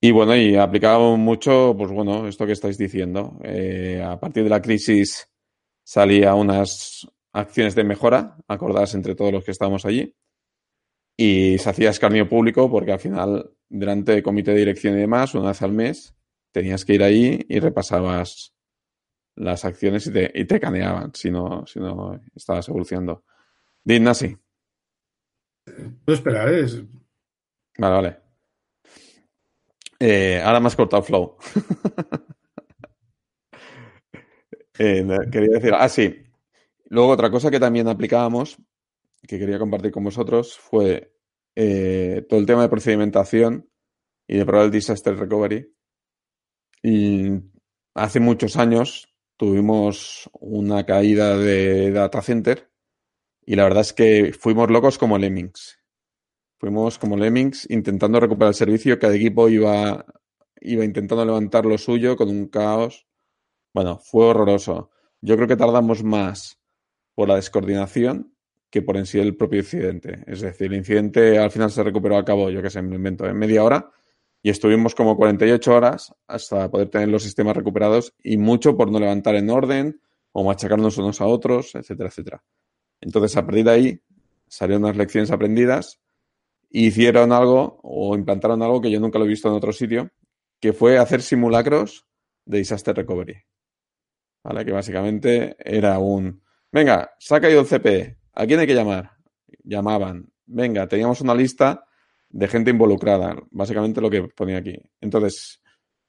[0.01, 3.37] Y bueno, y aplicábamos mucho, pues bueno, esto que estáis diciendo.
[3.43, 5.29] Eh, a partir de la crisis
[5.83, 10.15] salía unas acciones de mejora acordadas entre todos los que estábamos allí.
[11.17, 15.35] Y se hacía escarnio público porque al final, delante del comité de dirección y demás,
[15.35, 16.15] una vez al mes,
[16.53, 18.55] tenías que ir ahí y repasabas
[19.35, 23.25] las acciones y te, y te caneaban si no, si no estabas evolucionando.
[23.83, 24.37] Digna, sí.
[25.65, 26.65] Puedo esperar, ¿eh?
[27.77, 28.28] Vale, vale.
[29.99, 31.37] Eh, ahora me has cortado flow.
[34.81, 36.15] Eh, quería decir, ah, sí.
[36.85, 38.57] Luego otra cosa que también aplicábamos,
[39.27, 41.13] que quería compartir con vosotros, fue
[41.55, 43.69] eh, todo el tema de procedimentación
[44.27, 45.73] y de probar el disaster recovery.
[46.81, 47.31] Y
[47.93, 52.71] hace muchos años tuvimos una caída de data center
[53.45, 55.79] y la verdad es que fuimos locos como lemmings.
[56.59, 60.05] Fuimos como Lemmings intentando recuperar el servicio, cada equipo iba,
[60.59, 63.07] iba intentando levantar lo suyo con un caos.
[63.73, 64.91] Bueno, fue horroroso.
[65.21, 66.59] Yo creo que tardamos más
[67.15, 68.33] por la descoordinación
[68.69, 70.23] que por en sí el propio incidente.
[70.27, 73.25] Es decir, el incidente al final se recuperó a cabo, yo que sé, me invento,
[73.25, 73.91] en media hora
[74.41, 78.99] y estuvimos como 48 horas hasta poder tener los sistemas recuperados y mucho por no
[78.99, 82.43] levantar en orden o machacarnos unos a otros, etcétera, etcétera.
[83.01, 84.01] Entonces, a partir de ahí
[84.47, 85.99] salieron unas lecciones aprendidas
[86.69, 90.11] hicieron algo o implantaron algo que yo nunca lo he visto en otro sitio,
[90.59, 92.05] que fue hacer simulacros
[92.45, 93.35] de disaster recovery.
[94.43, 94.65] ¿Vale?
[94.65, 99.11] Que básicamente era un, venga, se ha caído el CPE, ¿a quién hay que llamar?
[99.63, 101.85] Llamaban, venga, teníamos una lista
[102.29, 104.77] de gente involucrada, básicamente lo que ponía aquí.
[105.01, 105.61] Entonces,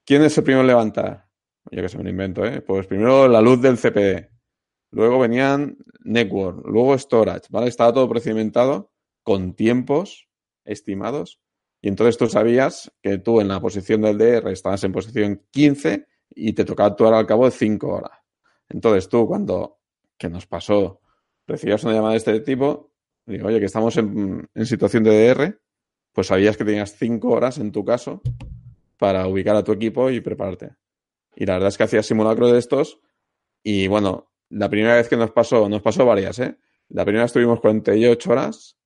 [0.05, 1.25] ¿quién es el primero en levantar?
[1.69, 2.61] Yo que se me lo invento, ¿eh?
[2.61, 4.29] Pues primero la luz del CPE,
[4.91, 7.67] luego venían network, luego storage, ¿vale?
[7.67, 8.91] Estaba todo procedimentado
[9.23, 10.30] con tiempos
[10.71, 11.39] estimados.
[11.81, 16.07] Y entonces tú sabías que tú en la posición del DR estabas en posición 15
[16.35, 18.11] y te tocaba actuar al cabo de 5 horas.
[18.69, 19.79] Entonces tú, cuando,
[20.17, 21.01] que nos pasó,
[21.47, 22.93] recibías una llamada de este tipo,
[23.25, 25.59] digo, oye, que estamos en, situación de DR,
[26.13, 28.21] pues sabías que tenías 5 horas en tu caso
[28.97, 30.75] para ubicar a tu equipo y prepararte.
[31.35, 32.99] Y la verdad es que hacías simulacro de estos
[33.63, 36.57] y bueno, la primera vez que nos pasó, nos pasó varias, ¿eh?
[36.89, 38.77] La primera estuvimos 48 horas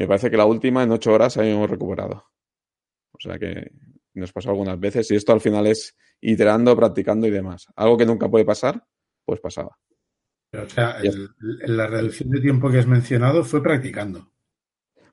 [0.00, 2.24] me parece que la última en ocho horas habíamos recuperado.
[3.12, 3.70] O sea que
[4.14, 7.66] nos pasó algunas veces y esto al final es iterando, practicando y demás.
[7.76, 8.82] Algo que nunca puede pasar,
[9.26, 9.78] pues pasaba.
[10.54, 10.96] o sea,
[11.40, 14.32] la reducción de tiempo que has mencionado fue practicando.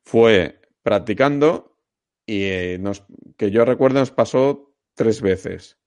[0.05, 1.77] Fue practicando
[2.25, 3.03] y eh, nos,
[3.35, 5.77] que yo recuerdo nos pasó tres veces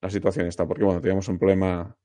[0.00, 1.98] la situación esta, porque bueno, teníamos un problema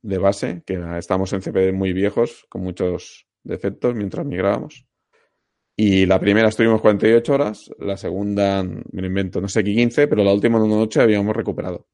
[0.00, 4.87] de base, que estábamos en CPD muy viejos, con muchos defectos mientras migrábamos.
[5.80, 10.08] Y la primera estuvimos 48 horas, la segunda, me lo invento, no sé qué 15,
[10.08, 11.86] pero la última en una noche habíamos recuperado.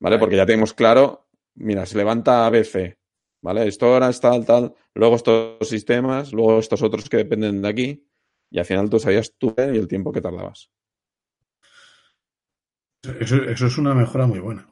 [0.00, 0.18] ¿Vale?
[0.18, 2.98] Porque ya tenemos claro, mira, se levanta ABC,
[3.42, 3.68] ¿vale?
[3.68, 8.08] Esto ahora es tal, tal, luego estos sistemas, luego estos otros que dependen de aquí,
[8.50, 10.72] y al final tú sabías tú y el tiempo que tardabas.
[13.20, 14.68] Eso, eso es una mejora muy buena.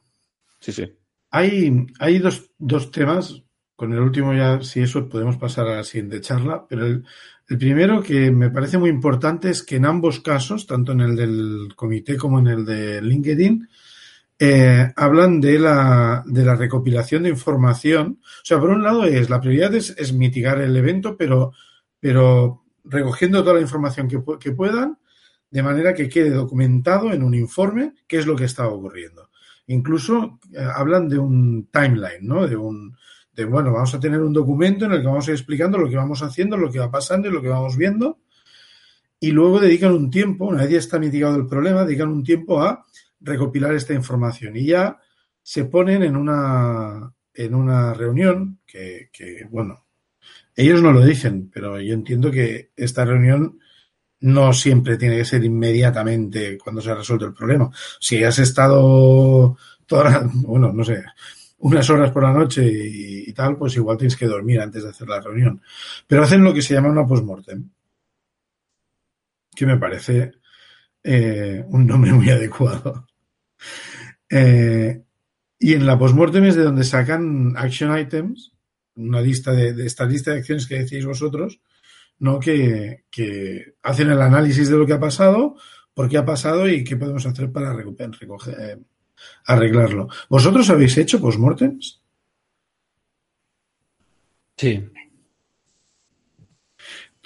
[0.59, 0.92] Sí, sí.
[1.31, 3.44] Hay, hay dos, dos temas
[3.78, 6.66] con el último ya, si eso, podemos pasar a la siguiente charla.
[6.68, 7.04] Pero el,
[7.46, 11.68] primero que me parece muy importante es que en ambos casos, tanto en el del
[11.76, 13.68] comité como en el de LinkedIn,
[14.36, 18.18] eh, hablan de la, de la recopilación de información.
[18.20, 21.52] O sea, por un lado es, la prioridad es, es mitigar el evento, pero,
[22.00, 24.98] pero recogiendo toda la información que, que, puedan,
[25.52, 29.30] de manera que quede documentado en un informe qué es lo que está ocurriendo.
[29.68, 32.48] Incluso eh, hablan de un timeline, ¿no?
[32.48, 32.96] De un,
[33.44, 35.96] bueno, vamos a tener un documento en el que vamos a ir explicando lo que
[35.96, 38.18] vamos haciendo, lo que va pasando y lo que vamos viendo.
[39.20, 42.62] Y luego dedican un tiempo, una vez ya está mitigado el problema, dedican un tiempo
[42.62, 42.85] a
[43.20, 44.98] recopilar esta información y ya
[45.42, 49.87] se ponen en una, en una reunión que, que, bueno,
[50.55, 53.59] ellos no lo dicen, pero yo entiendo que esta reunión
[54.20, 57.70] no siempre tiene que ser inmediatamente cuando se ha resuelto el problema.
[58.01, 61.05] Si has estado toda, bueno, no sé,
[61.59, 64.90] unas horas por la noche y, y, tal, pues igual tienes que dormir antes de
[64.90, 65.61] hacer la reunión.
[66.07, 67.68] Pero hacen lo que se llama una postmortem,
[69.55, 70.33] que me parece
[71.03, 73.07] eh, un nombre muy adecuado.
[74.31, 75.03] Eh,
[75.59, 78.53] y en la postmortem es de donde sacan action items,
[78.94, 81.61] una lista de, de esta lista de acciones que decís vosotros,
[82.18, 82.38] ¿no?
[82.38, 85.57] Que, que, hacen el análisis de lo que ha pasado,
[85.94, 88.77] por qué ha pasado y qué podemos hacer para recoger, eh,
[89.46, 90.09] arreglarlo.
[90.28, 92.02] ¿Vosotros habéis hecho postmortems?
[94.57, 94.90] Sí.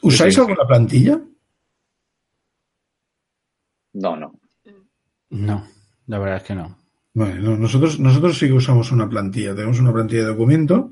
[0.02, 0.40] ¿Usáis sí, sí.
[0.40, 1.20] alguna plantilla?
[3.94, 4.35] No, no.
[5.31, 5.66] No,
[6.07, 6.78] la verdad es que no.
[7.14, 9.55] Vale, no, nosotros, nosotros sí que usamos una plantilla.
[9.55, 10.90] Tenemos una plantilla de documento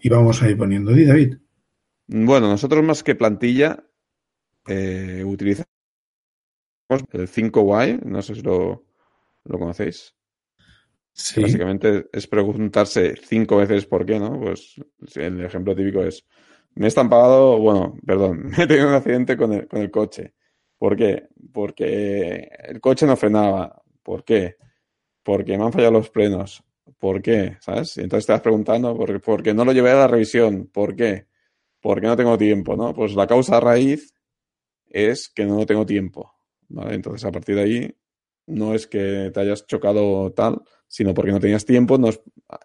[0.00, 0.92] y vamos ahí poniendo.
[0.92, 1.38] Di, David.
[2.06, 3.84] Bueno, nosotros más que plantilla
[4.66, 5.66] eh, utilizamos
[7.10, 8.84] el 5Y, no sé si lo,
[9.44, 10.14] lo conocéis.
[11.36, 14.40] Básicamente es preguntarse cinco veces por qué, ¿no?
[14.40, 14.76] Pues
[15.14, 16.24] el ejemplo típico es,
[16.74, 20.34] me he estampado, bueno, perdón, me he tenido un accidente con el, con el coche.
[20.78, 21.28] ¿Por qué?
[21.52, 23.82] Porque el coche no frenaba.
[24.02, 24.56] ¿Por qué?
[25.22, 26.64] Porque me han fallado los frenos.
[26.98, 27.56] ¿Por qué?
[27.60, 27.98] ¿Sabes?
[27.98, 30.68] Entonces te vas preguntando, ¿por, ¿por qué no lo llevé a la revisión?
[30.72, 31.26] ¿Por qué?
[31.80, 32.94] Porque no tengo tiempo, ¿no?
[32.94, 34.14] Pues la causa raíz
[34.88, 36.32] es que no tengo tiempo,
[36.68, 36.94] ¿vale?
[36.94, 37.96] Entonces, a partir de ahí,
[38.46, 40.62] no es que te hayas chocado tal,
[40.92, 42.20] sino porque no tenías tiempo, nos,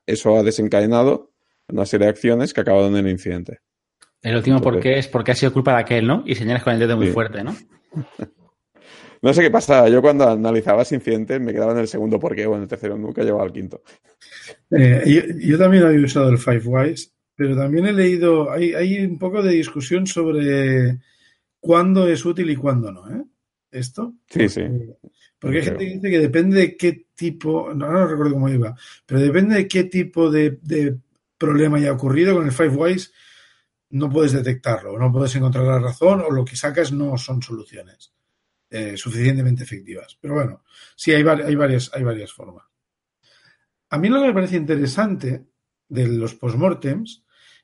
[0.06, 1.32] eso ha desencadenado
[1.70, 3.60] una serie de acciones que acabaron en el incidente.
[4.22, 6.24] El último por qué es porque ha sido culpa de aquel, ¿no?
[6.26, 7.56] Y señalas con el dedo muy fuerte, ¿no?
[9.20, 9.90] No sé qué pasaba.
[9.90, 12.68] Yo cuando analizaba ese incidente me quedaba en el segundo por qué o en el
[12.68, 13.00] tercero.
[13.00, 13.82] Nunca llegaba al quinto.
[14.70, 19.04] Eh, yo, yo también había usado el Five Whys, pero también he leído, hay, hay
[19.04, 21.00] un poco de discusión sobre
[21.60, 23.24] cuándo es útil y cuándo no, ¿eh?
[23.72, 24.14] Esto.
[24.30, 24.62] Sí, sí.
[25.40, 25.80] Porque hay Creo.
[25.80, 29.56] gente que dice que depende de qué tipo, no, no recuerdo cómo iba, pero depende
[29.56, 30.98] de qué tipo de, de
[31.38, 33.14] problema haya ocurrido con el Five Whys,
[33.90, 38.14] no puedes detectarlo, no puedes encontrar la razón o lo que sacas no son soluciones
[38.70, 40.18] eh, suficientemente efectivas.
[40.20, 40.64] Pero bueno,
[40.96, 42.66] sí, hay, hay, varias, hay varias formas.
[43.90, 45.46] A mí lo que me parece interesante
[45.88, 47.24] de los postmortems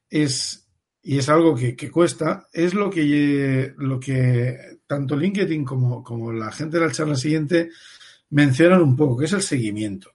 [0.09, 0.62] es,
[1.03, 6.31] y es algo que, que cuesta, es lo que, lo que tanto LinkedIn como, como
[6.31, 7.69] la gente de la charla siguiente
[8.29, 10.11] mencionan un poco, que es el seguimiento.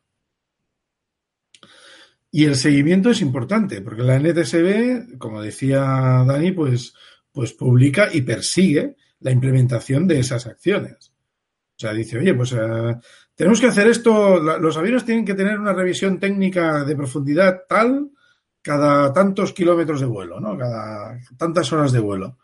[2.31, 6.95] Y el seguimiento es importante, porque la NTSB, como decía Dani, pues,
[7.33, 11.13] pues publica y persigue la implementación de esas acciones.
[11.77, 12.97] O sea, dice, oye, pues eh,
[13.35, 18.11] tenemos que hacer esto, los aviones tienen que tener una revisión técnica de profundidad tal
[18.69, 20.55] cada tantos kilómetros de vuelo, ¿no?
[20.59, 22.37] Cada tantas horas de vuelo.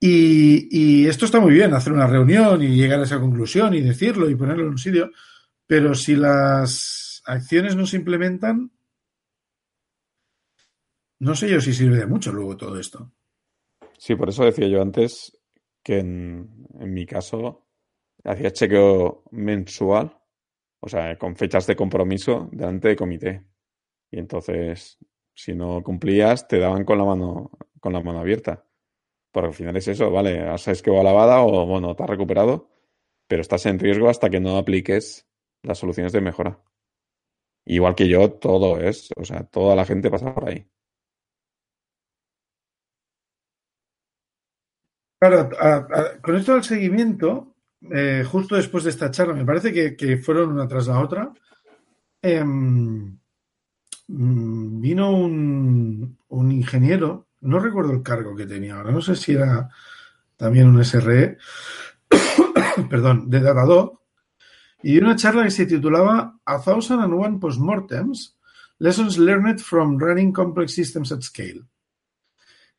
[0.00, 4.28] Y, esto está muy bien, hacer una reunión y llegar a esa conclusión y decirlo
[4.28, 5.12] y ponerlo en un sitio,
[5.68, 8.72] pero si las acciones no se implementan,
[11.20, 13.12] no sé yo si sirve de mucho luego todo esto.
[13.96, 15.38] Sí, por eso decía yo antes
[15.84, 17.68] que en, en mi caso
[18.24, 20.18] hacía chequeo mensual,
[20.80, 23.51] o sea, con fechas de compromiso delante de comité.
[24.12, 24.98] Y entonces,
[25.34, 28.64] si no cumplías, te daban con la mano, con la mano abierta.
[29.32, 32.70] Porque al final es eso, vale, has esquivado la lavada o bueno, te has recuperado,
[33.26, 35.26] pero estás en riesgo hasta que no apliques
[35.62, 36.62] las soluciones de mejora.
[37.64, 40.66] Igual que yo, todo es, o sea, toda la gente pasa por ahí.
[45.18, 45.48] Claro,
[46.20, 47.54] con esto del seguimiento,
[47.90, 51.32] eh, justo después de esta charla, me parece que, fueron una tras la otra,
[52.20, 53.21] em,
[54.14, 59.70] vino un, un ingeniero, no recuerdo el cargo que tenía ahora, no sé si era
[60.36, 61.38] también un SRE,
[62.90, 64.00] perdón, de Datadog,
[64.82, 68.36] y una charla que se titulaba A Thousand and One Postmortems,
[68.78, 71.62] Lessons Learned from Running Complex Systems at Scale.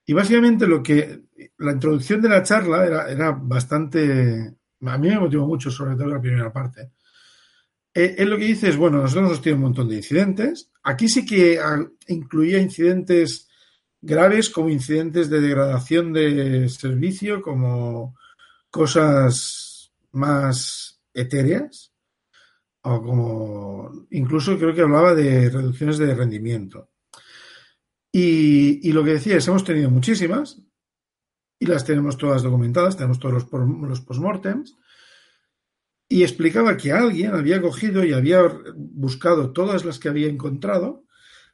[0.06, 1.24] Y básicamente lo que
[1.60, 4.54] la introducción de la charla era, era bastante.
[4.82, 6.92] A mí me motivó mucho, sobre todo la primera parte.
[7.94, 10.72] Eh, él lo que dice es, bueno, nosotros hemos tenido un montón de incidentes.
[10.84, 13.48] Aquí sí que ah, incluía incidentes
[14.02, 18.16] graves como incidentes de degradación de servicio, como
[18.70, 21.94] cosas más etéreas,
[22.82, 26.90] o como incluso creo que hablaba de reducciones de rendimiento.
[28.12, 30.62] Y, lo que decía es, hemos tenido muchísimas
[31.60, 33.52] y las tenemos todas documentadas, tenemos todos los,
[33.90, 34.76] los postmortems,
[36.08, 38.42] y explicaba que alguien había cogido y había
[38.76, 41.06] buscado todas las que había encontrado,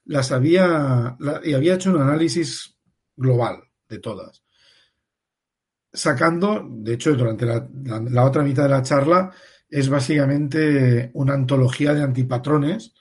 [0.05, 2.77] las había y había hecho un análisis
[3.15, 4.43] global de todas.
[5.91, 9.31] Sacando, de hecho, durante la, otra mitad de la charla,
[9.67, 12.93] es básicamente una antología de antipatrones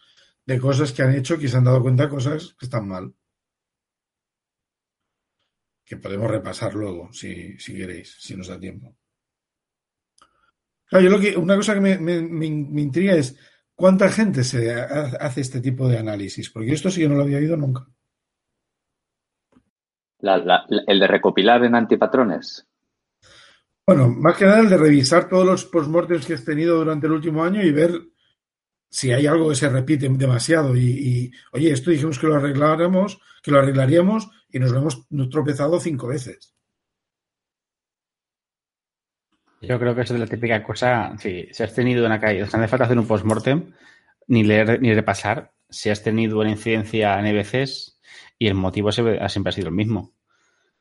[0.45, 3.15] de cosas que han hecho que se han dado cuenta de cosas que están mal.
[5.85, 8.97] Que podemos repasar luego, si, si queréis, si nos da tiempo
[10.91, 13.37] lo que, una cosa que me, intriga es
[13.75, 17.39] cuánta gente se hace este tipo de análisis, porque esto sí que no lo había
[17.39, 17.87] oído nunca.
[20.21, 22.67] el de recopilar en antipatrones.
[23.87, 27.13] Bueno, más que nada el de revisar todos los postmortems que has tenido durante el
[27.13, 27.93] último año y ver
[28.91, 33.21] si hay algo que se repite demasiado y, y oye, esto dijimos que lo arregláramos,
[33.43, 36.58] que lo arreglaríamos y nos lo hemos tropezado cinco veces.
[39.61, 42.69] Yo creo que eso es la típica cosa, si has tenido una caída, no hace
[42.69, 43.73] falta hacer un post-mortem,
[44.29, 47.99] ni leer ni repasar si has tenido una incidencia en EBCs
[48.39, 50.13] y el motivo siempre ha sido el mismo.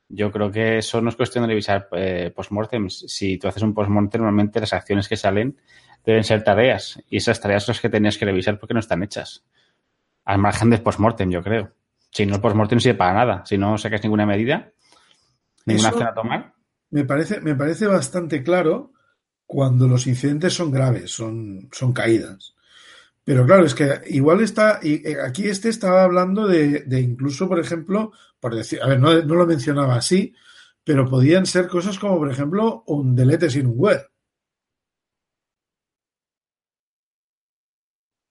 [0.08, 3.04] Yo creo que eso no es cuestión de revisar eh, post-mortems.
[3.08, 5.58] Si tú haces un post-mortem, normalmente las acciones que salen
[6.04, 9.02] deben ser tareas y esas tareas son las que tenías que revisar porque no están
[9.02, 9.44] hechas.
[10.24, 11.72] Al margen de post-mortem, yo creo.
[12.10, 13.42] Si no, el post-mortem sirve para nada.
[13.44, 14.70] Si no sacas ninguna medida,
[15.66, 16.57] ninguna acción a tomar
[16.90, 18.92] me parece, me parece bastante claro
[19.46, 22.54] cuando los incidentes son graves, son, son caídas.
[23.28, 27.58] Pero claro, es que igual está, y eh, aquí este estaba hablando de, incluso, por
[27.58, 30.34] ejemplo, por decir, a ver, no, lo mencionaba así,
[30.82, 34.00] pero podían ser cosas como, por ejemplo, un delete sin un web.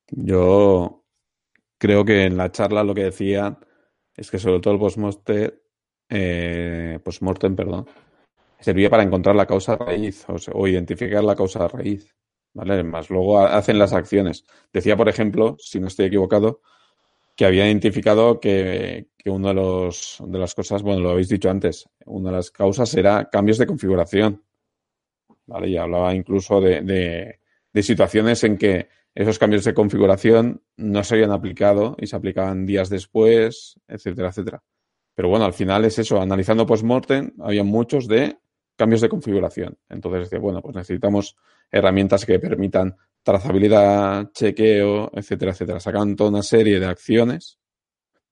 [0.10, 1.05] Yo
[1.78, 3.60] creo que en la charla lo que decían
[4.16, 5.51] es que sobre todo el postmortem,
[6.10, 6.99] eh,
[7.55, 7.86] perdón,
[8.60, 12.14] servía para encontrar la causa raíz o, identificar la causa raíz.
[12.53, 12.84] ¿Vale?
[12.84, 14.43] Más luego hacen las acciones.
[14.74, 16.62] Decía, por ejemplo, si no estoy equivocado,
[17.36, 21.51] que había identificado que, que uno de los de las cosas, bueno, lo habéis dicho
[21.51, 24.43] antes, una de las causas era cambios de configuración.
[25.45, 25.70] ¿Vale?
[25.70, 27.39] Y hablaba incluso de, de,
[27.72, 32.66] de situaciones en que esos cambios de configuración no se habían aplicado y se aplicaban
[32.66, 34.64] días después, etcétera, etcétera.
[35.16, 38.38] Pero bueno, al final es eso, analizando post-mortem, había muchos de
[38.78, 39.78] cambios de configuración.
[39.89, 41.36] Entonces, bueno, pues necesitamos
[41.69, 45.80] herramientas que permitan trazabilidad, chequeo, etcétera, etcétera.
[45.82, 47.59] Sacan toda una serie de acciones,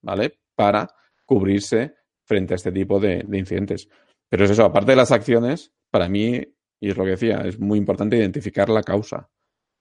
[0.01, 0.39] ¿vale?
[0.55, 0.87] Para
[1.25, 3.89] cubrirse frente a este tipo de, incidentes.
[4.29, 6.41] Pero es eso, aparte de las acciones, para mí,
[6.79, 9.29] y es lo que decía, es muy importante identificar la causa.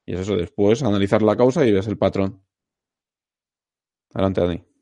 [0.07, 2.43] Y es eso, después analizar la causa y ves el patrón.
[4.13, 4.74] Adelante, Dani.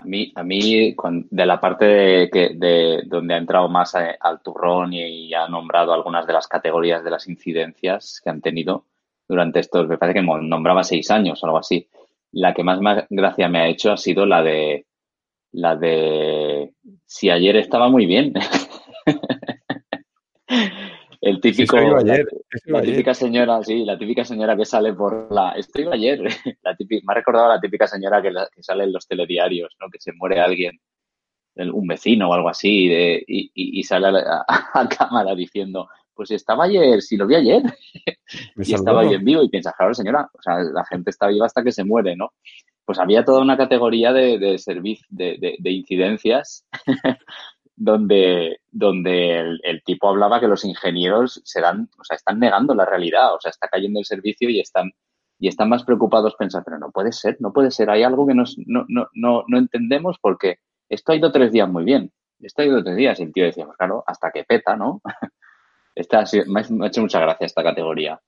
[0.00, 0.94] A mí, a mí
[1.30, 5.92] de la parte de, que, de donde ha entrado más al turrón y, ha nombrado
[5.92, 8.84] algunas de las categorías de las incidencias que han tenido
[9.28, 11.88] durante estos, me parece que nombraba seis años o algo así.
[12.32, 12.78] La que más
[13.08, 14.86] gracia me ha hecho ha sido la de
[15.52, 16.74] la de
[17.06, 18.34] si ayer estaba muy bien.
[21.26, 21.76] El típico.
[21.76, 25.50] la, típica señora, sí, la típica señora que sale por la.
[25.52, 26.20] Esto iba ayer.
[26.62, 28.30] La típica, me ha recordado a la típica señora que,
[28.62, 29.88] sale en los telediarios, ¿no?
[29.90, 30.78] Que se muere alguien,
[31.56, 32.88] un vecino o algo así,
[33.26, 37.62] y, sale a, cámara diciendo: Pues estaba ayer, si lo vi ayer.
[38.56, 39.42] y estaba bien vivo.
[39.42, 42.34] Y piensa, claro, señora, o sea, la gente está viva hasta que se muere, ¿no?
[42.84, 44.60] Pues había toda una categoría de, de,
[45.10, 46.64] de, de incidencias
[47.76, 53.34] donde, donde el, tipo hablaba que los ingenieros serán, o sea, están negando la realidad,
[53.34, 54.92] o sea, está cayendo el servicio y están,
[55.38, 58.34] y están más preocupados pensando, pero no puede ser, no puede ser, hay algo que
[58.34, 60.58] nos, no, no, no, no entendemos porque
[60.88, 63.44] esto ha ido tres días muy bien, esto ha ido tres días, y el tío
[63.44, 65.00] decía, pues claro, hasta que peta, ¿no?
[65.94, 68.20] Esta, me ha hecho mucha gracia esta categoría.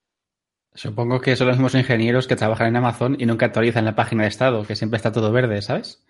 [0.72, 4.22] Supongo que son los mismos ingenieros que trabajan en Amazon y nunca actualizan la página
[4.22, 6.02] de estado, que siempre está todo verde, ¿sabes?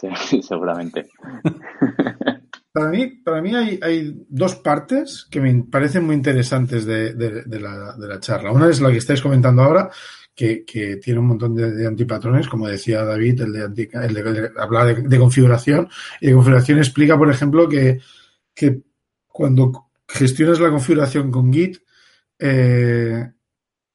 [0.00, 1.08] Sí, seguramente.
[2.72, 7.12] Para mí, para mí hay, dos partes que me parecen muy interesantes de,
[7.58, 8.52] la, charla.
[8.52, 9.90] Una es la que estáis comentando ahora,
[10.32, 10.64] que,
[11.02, 15.18] tiene un montón de, antipatrones, como decía David, el de, anti, el de, hablar de,
[15.18, 15.88] configuración.
[16.20, 17.98] Y de configuración explica, por ejemplo, que,
[19.26, 21.78] cuando gestionas la configuración con Git,
[22.38, 23.32] eh,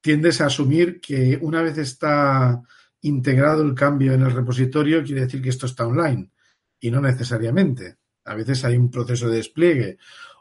[0.01, 2.62] tiendes a asumir que una vez está
[3.06, 6.30] integrado el cambio en el repositorio, quiere decir que esto está online.
[6.80, 7.97] Y no necesariamente.
[8.26, 9.97] A veces hay un proceso de despliegue.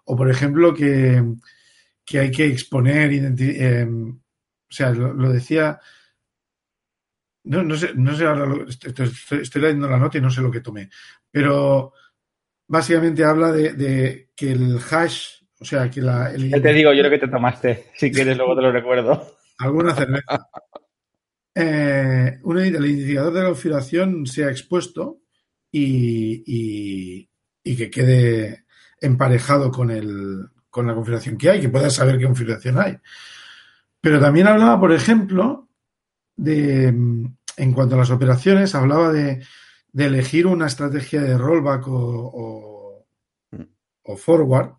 [0.06, 1.22] O, por ejemplo, que,
[2.18, 5.78] hay que exponer, eh, o sea, lo, decía,
[7.44, 10.60] no, no, sé, no sé ahora, estoy, leyendo la nota y no sé lo que
[10.60, 10.90] tomé,
[11.30, 11.92] pero
[12.66, 16.32] básicamente habla de, que el hash, o sea, que la...
[16.32, 19.38] El, te digo yo lo que te tomaste, si quieres luego te lo recuerdo.
[19.58, 20.48] Alguna cerveza.
[21.54, 25.20] Eh, el indicador de la configuración sea expuesto
[25.70, 27.28] y,
[27.62, 28.64] y, que quede
[29.00, 32.98] emparejado con, el, con la configuración que hay, que puedas saber qué configuración hay.
[34.00, 35.68] Pero también hablaba, por ejemplo,
[36.36, 39.44] de, en cuanto a las operaciones, hablaba de,
[39.94, 43.06] de elegir una estrategia de rollback o,
[44.02, 44.72] o, forward,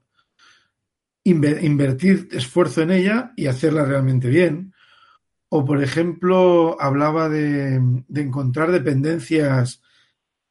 [1.24, 4.75] invertir esfuerzo en ella y hacerla realmente bien.
[5.58, 7.80] O, por ejemplo, hablaba de,
[8.14, 9.82] encontrar dependencias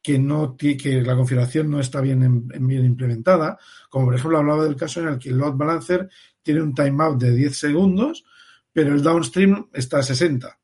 [0.01, 2.23] que, no, que la configuración no está bien,
[2.55, 3.59] implementada.
[3.91, 6.09] Como por ejemplo hablaba del caso en el que el load balancer
[6.43, 8.25] tiene un timeout de 10 segundos,
[8.73, 10.59] pero el downstream está a 60.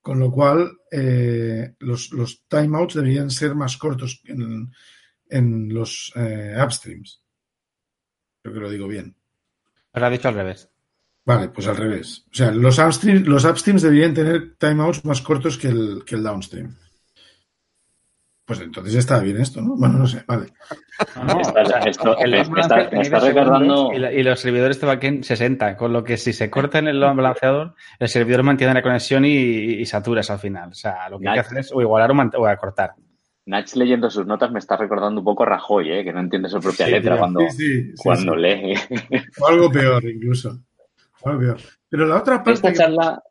[0.00, 7.20] Con lo cual, eh, los, timeouts deberían ser más cortos en, los eh, upstreams.
[8.40, 9.16] Creo que lo digo bien.
[9.94, 10.71] Ha dicho al revés.
[11.24, 12.24] Vale, pues al revés.
[12.32, 16.22] O sea, los upstreams, los upstreams deberían tener timeouts más cortos que el, que el
[16.22, 16.76] downstream.
[18.44, 19.76] Pues entonces está bien esto, ¿no?
[19.76, 20.48] Bueno, no sé, vale.
[21.24, 23.92] No, está, recordando...
[23.92, 27.74] Y, los servidores de backend 60, con lo que si se corta en el balanceador,
[28.00, 30.70] el servidor mantiene la conexión y, saturas al final.
[30.70, 32.94] O sea, lo que hay que hacer es o igualar o, acortar.
[33.46, 36.04] Nach leyendo sus notas me está recordando un poco a Rajoy, ¿eh?
[36.04, 37.40] que no entiende su propia letra cuando,
[37.96, 38.74] cuando lee.
[39.40, 40.58] O algo peor, incluso.
[41.88, 42.52] Pero la otra parte.
[42.52, 43.22] Esta charla.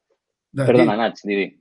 [0.54, 1.60] Perdona, Nach, Didi.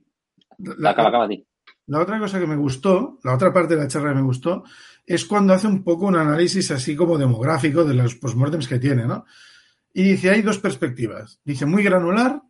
[0.85, 1.45] acaba, acaba, ti.
[1.87, 4.63] La otra cosa que me gustó, la otra parte de la charla que me gustó,
[5.05, 9.05] es cuando hace un poco un análisis así como demográfico de los postmortems que tiene,
[9.05, 9.25] ¿no?
[9.93, 11.39] Y dice, hay dos perspectivas.
[11.43, 12.41] Dice, muy granular,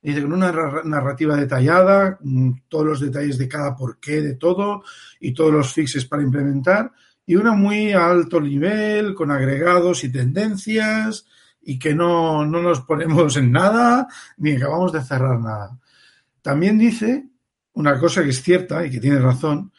[0.00, 0.52] dice, con una
[0.84, 4.82] narrativa detallada, mm, todos los detalles de cada porqué de todo
[5.20, 6.92] y todos los fixes para implementar,
[7.26, 11.26] y una muy a alto nivel, con agregados y tendencias,
[11.68, 14.06] y que no, no nos ponemos en nada,
[14.38, 15.76] ni acabamos de cerrar nada.
[16.40, 17.28] También dice
[17.72, 19.72] una cosa que es cierta y que tiene razón,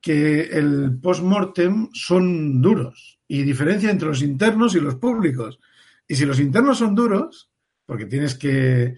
[0.00, 5.58] que el post-mortem son duros y diferencia entre los internos y los públicos.
[6.06, 7.50] Y si los internos son duros,
[7.84, 8.96] porque tienes que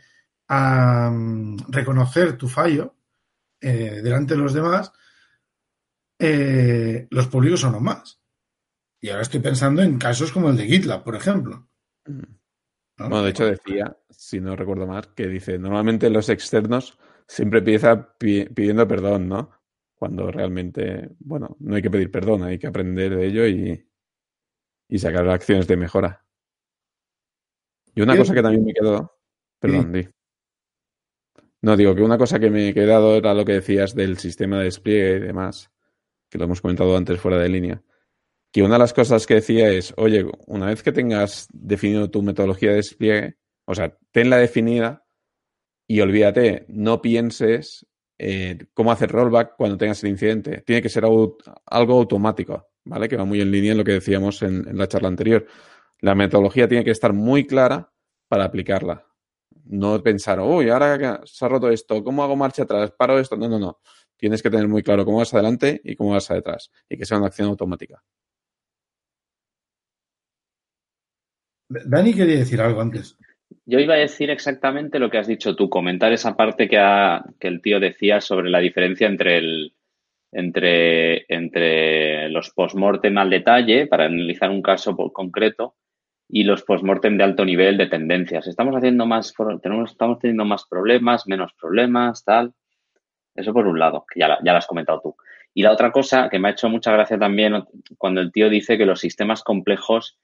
[1.68, 2.96] reconocer tu fallo
[3.60, 4.92] eh, delante de los demás,
[6.18, 8.20] eh, los públicos son los más.
[9.00, 11.66] Y ahora estoy pensando en casos como el de GitLab, por ejemplo.
[12.06, 12.36] Mm.
[12.98, 18.16] Bueno, de hecho decía, si no recuerdo mal, que dice, normalmente los externos siempre empieza
[18.18, 19.50] pidiendo perdón, ¿no?
[19.94, 23.86] Cuando realmente, bueno, no hay que pedir perdón, hay que aprender de ello y,
[24.88, 26.24] y sacar acciones de mejora.
[27.94, 29.18] Y una cosa que también me quedó,
[29.58, 30.08] perdón, di.
[31.62, 34.58] No, digo que una cosa que me he quedado era lo que decías del sistema
[34.58, 35.70] de despliegue y demás,
[36.28, 37.82] que lo hemos comentado antes fuera de línea.
[38.56, 42.22] Que una de las cosas que decía es, oye, una vez que tengas definido tu
[42.22, 43.36] metodología de despliegue,
[43.66, 45.04] o sea, tenla definida,
[45.86, 47.86] y olvídate, no pienses
[48.16, 50.62] eh, cómo hacer rollback cuando tengas el incidente.
[50.62, 51.36] Tiene que ser algo,
[51.70, 53.10] automático, ¿vale?
[53.10, 55.46] Que va muy en línea en lo que decíamos en, la charla anterior.
[56.00, 57.92] La metodología tiene que estar muy clara
[58.26, 59.04] para aplicarla.
[59.66, 62.90] No pensar, uy, ahora se ha roto esto, ¿cómo hago marcha atrás?
[62.96, 63.36] ¿Paro esto?
[63.36, 63.80] No, no, no.
[64.16, 66.70] Tienes que tener muy claro cómo vas adelante y cómo vas atrás.
[66.88, 68.02] Y que sea una acción automática.
[71.68, 73.16] Dani quería decir algo antes.
[73.64, 76.78] Yo iba a decir exactamente lo que has dicho tú, comentar esa parte que,
[77.38, 79.72] que el tío decía sobre la diferencia entre, el,
[80.32, 85.74] entre, los postmortem al detalle, para analizar un caso concreto,
[86.28, 88.46] y los postmortem de alto nivel de tendencias.
[88.46, 92.52] Estamos haciendo más, tenemos, estamos teniendo más problemas, menos problemas, tal.
[93.34, 95.16] Eso por un lado, que ya, ya lo has comentado tú.
[95.54, 97.64] Y la otra cosa que me ha hecho mucha gracia también
[97.96, 100.18] cuando el tío dice que los sistemas complejos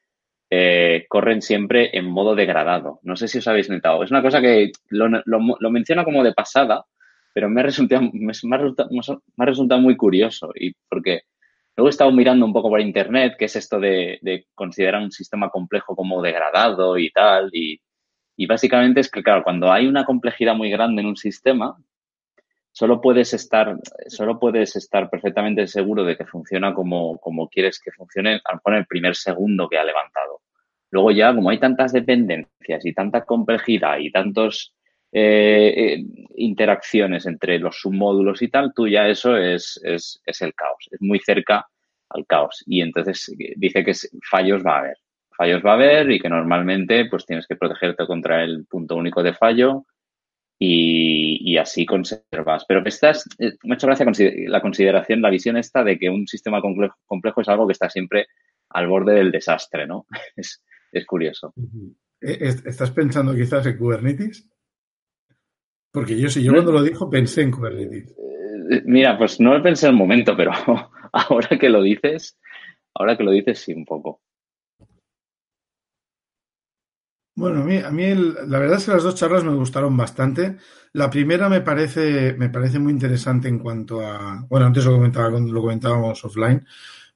[0.54, 3.00] eh, corren siempre en modo degradado.
[3.04, 4.04] No sé si os habéis notado.
[4.04, 6.84] Es una cosa que lo, lo, menciona como de pasada,
[7.32, 10.50] pero me ha, resultado, me, ha resultado, muy curioso.
[10.54, 11.22] Y porque
[11.74, 15.48] luego he estado mirando un poco por internet qué es esto de, considerar un sistema
[15.48, 17.48] complejo como degradado y tal.
[17.54, 17.80] Y,
[18.36, 21.78] y básicamente es que, claro, cuando hay una complejidad muy grande en un sistema,
[22.72, 23.76] solo puedes estar,
[24.08, 28.80] solo puedes estar perfectamente seguro de que funciona como, como quieres que funcione al poner
[28.80, 30.40] el primer segundo que ha levantado.
[30.90, 34.74] Luego ya, como hay tantas dependencias y tanta complejidad y tantos
[35.12, 36.04] eh, eh,
[36.36, 41.00] interacciones entre los submódulos y tal, tú ya eso es, es, es, el caos, es
[41.00, 41.66] muy cerca
[42.08, 42.62] al caos.
[42.66, 43.92] Y entonces dice que
[44.30, 44.96] fallos va a haber.
[45.36, 49.22] Fallos va a haber y que normalmente pues tienes que protegerte contra el punto único
[49.22, 49.86] de fallo
[50.58, 52.64] y, y así conservas.
[52.66, 54.06] Pero estás, eh, me ha hecho gracia
[54.48, 57.90] la consideración, la visión esta de que un sistema complejo, complejo es algo que está
[57.90, 58.26] siempre
[58.70, 60.06] al borde del desastre, ¿no?
[60.36, 61.52] Es, es curioso.
[62.20, 64.48] ¿Estás pensando quizás en Kubernetes?
[65.92, 68.10] Porque yo, si yo cuando lo dijo, pensé en Kubernetes.
[68.70, 70.52] Eh, mira, pues no lo pensé en el momento, pero
[71.12, 72.38] ahora que lo dices,
[72.94, 74.22] ahora que lo dices, sí, un poco.
[77.34, 80.58] Bueno, a mí, a la verdad es que las dos charlas me gustaron bastante.
[80.92, 85.30] La primera me parece, me parece muy interesante en cuanto a, bueno, antes lo, comentaba,
[85.30, 86.66] lo comentábamos offline,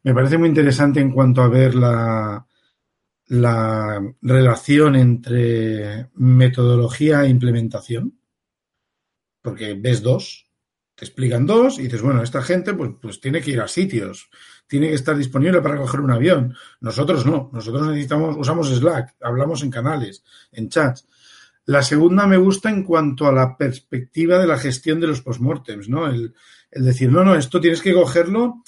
[0.03, 2.47] me parece muy interesante en cuanto a ver la,
[3.29, 8.15] la relación entre metodología e implementación
[9.47, 10.51] porque ves dos,
[10.97, 14.29] te explican dos y dices, bueno, esta gente pues, pues tiene que ir a sitios,
[14.67, 16.57] tiene que estar disponible para coger un avión.
[16.81, 21.07] Nosotros no, nosotros necesitamos, usamos Slack, hablamos en canales, en chats.
[21.67, 25.89] La segunda me gusta en cuanto a la perspectiva de la gestión de los postmortems,
[25.89, 26.07] ¿no?
[26.07, 26.35] El,
[26.71, 28.63] el decir, no, no, esto tienes que cogerlo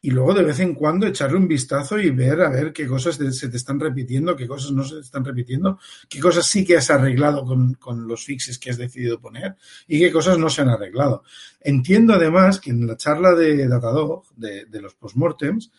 [0.00, 3.16] y luego de vez en cuando echarle un vistazo y ver a ver qué cosas
[3.16, 5.78] se te están repitiendo, qué cosas no se te están repitiendo,
[6.08, 9.56] qué cosas sí que has arreglado con, con, los fixes que has decidido poner
[9.88, 11.24] y qué cosas no se han arreglado.
[11.60, 15.72] Entiendo además que en la charla de Datadog, de, los postmortems,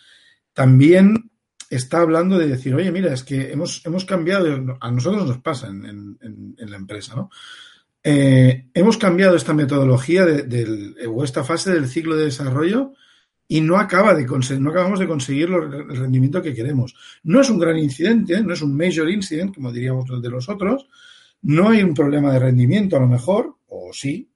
[0.53, 1.31] también
[1.69, 5.67] está hablando de decir, oye, mira, es que hemos, hemos cambiado, a nosotros nos pasa
[5.67, 7.29] en, en, la empresa, ¿no?
[8.03, 12.93] Eh, hemos cambiado esta metodología de, o esta fase del ciclo de desarrollo
[13.51, 14.27] y no acaba de
[14.59, 16.93] no acabamos de conseguir el rendimiento que queremos.
[17.23, 20.87] No es un gran incidente, no es un major incident, como diríamos de los otros,
[21.41, 24.29] no hay un problema de rendimiento a lo mejor, o sí,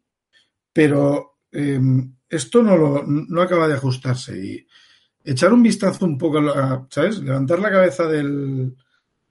[0.73, 1.79] pero eh,
[2.27, 4.67] esto no, lo, no acaba de ajustarse y
[5.23, 7.19] echar un vistazo un poco, a, ¿sabes?
[7.19, 8.75] Levantar la cabeza del,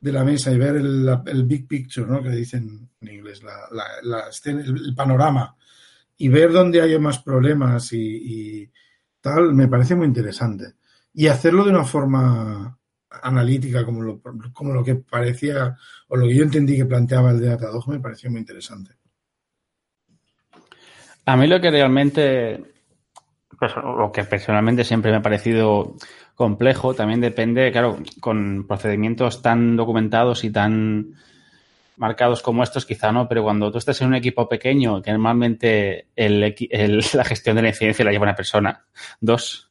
[0.01, 2.22] de la mesa y ver el, el, big picture, ¿no?
[2.22, 3.57] Que dicen en inglés, la,
[4.03, 5.57] la, el, panorama
[6.16, 8.70] y ver dónde hay más problemas y, y
[9.23, 10.75] tal, me parece muy interesante.
[11.14, 12.79] Y hacerlo de una forma
[13.23, 14.20] analítica, como lo,
[14.53, 15.77] como lo que parecía,
[16.09, 18.93] o lo que yo entendí que planteaba el de Datadog, me pareció muy interesante.
[21.25, 22.64] A mí lo que realmente,
[23.59, 25.95] pues, lo que personalmente siempre me ha parecido
[26.35, 31.14] complejo, también depende, claro, con procedimientos tan documentados y tan
[31.97, 36.09] marcados como estos, quizá no, pero cuando tú estás en un equipo pequeño, que normalmente
[36.16, 38.84] el, el, la gestión de la incidencia la lleva una persona,
[39.20, 39.70] dos,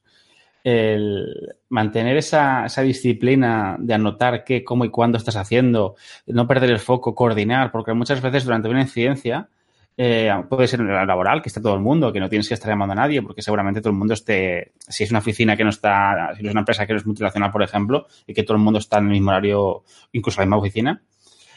[0.63, 5.95] el mantener esa, esa, disciplina de anotar qué, cómo y cuándo estás haciendo,
[6.27, 9.49] no perder el foco, coordinar, porque muchas veces durante una incidencia
[9.97, 12.53] eh, puede ser en la laboral, que está todo el mundo, que no tienes que
[12.53, 15.63] estar llamando a nadie, porque seguramente todo el mundo esté, si es una oficina que
[15.63, 18.57] no está, si es una empresa que no es multinacional, por ejemplo, y que todo
[18.57, 21.01] el mundo está en el mismo horario, incluso en la misma oficina,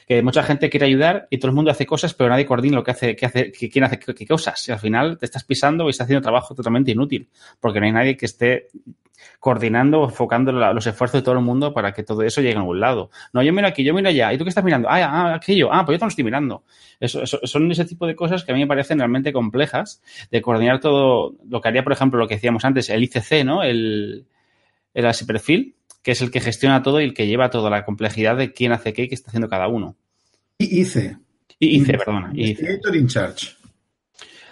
[0.06, 2.84] que mucha gente quiere ayudar y todo el mundo hace cosas, pero nadie coordina lo
[2.84, 4.68] que hace, que hace, quién hace qué cosas.
[4.68, 7.28] Y al final te estás pisando y estás haciendo trabajo totalmente inútil,
[7.60, 8.68] porque no hay nadie que esté
[9.40, 12.80] coordinando, enfocando los esfuerzos de todo el mundo para que todo eso llegue a algún
[12.80, 13.10] lado.
[13.32, 14.32] No, yo miro aquí, yo miro allá.
[14.32, 14.88] ¿Y tú qué estás mirando?
[14.88, 15.72] Ah, ah aquello.
[15.72, 16.64] Ah, pues yo lo estoy mirando.
[17.00, 20.80] Eso, son ese tipo de cosas que a mí me parecen realmente complejas de coordinar
[20.80, 23.62] todo lo que haría, por ejemplo, lo que decíamos antes, el ICC, ¿no?
[23.62, 24.26] El,
[24.94, 25.74] el perfil
[26.04, 28.72] que es el que gestiona todo y el que lleva toda la complejidad de quién
[28.72, 29.96] hace qué y qué está haciendo cada uno.
[30.58, 31.16] Y ICE.
[31.58, 32.30] Y ICE, perdona.
[32.34, 33.48] Investigator in charge.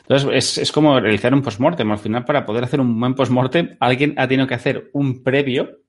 [0.01, 1.91] Entonces, es, es como realizar un postmortem.
[1.93, 5.83] Al final, para poder hacer un buen postmortem, alguien ha tenido que hacer un previo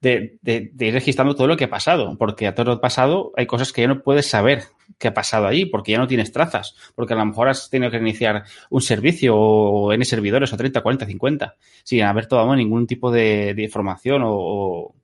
[0.00, 3.32] de, de, de, ir registrando todo lo que ha pasado, porque a todo lo pasado
[3.36, 4.64] hay cosas que ya no puedes saber
[4.98, 7.90] qué ha pasado ahí, porque ya no tienes trazas, porque a lo mejor has tenido
[7.90, 12.86] que iniciar un servicio o N servidores o 30, 40, 50, sin haber tomado ningún
[12.86, 14.94] tipo de, de información o, o,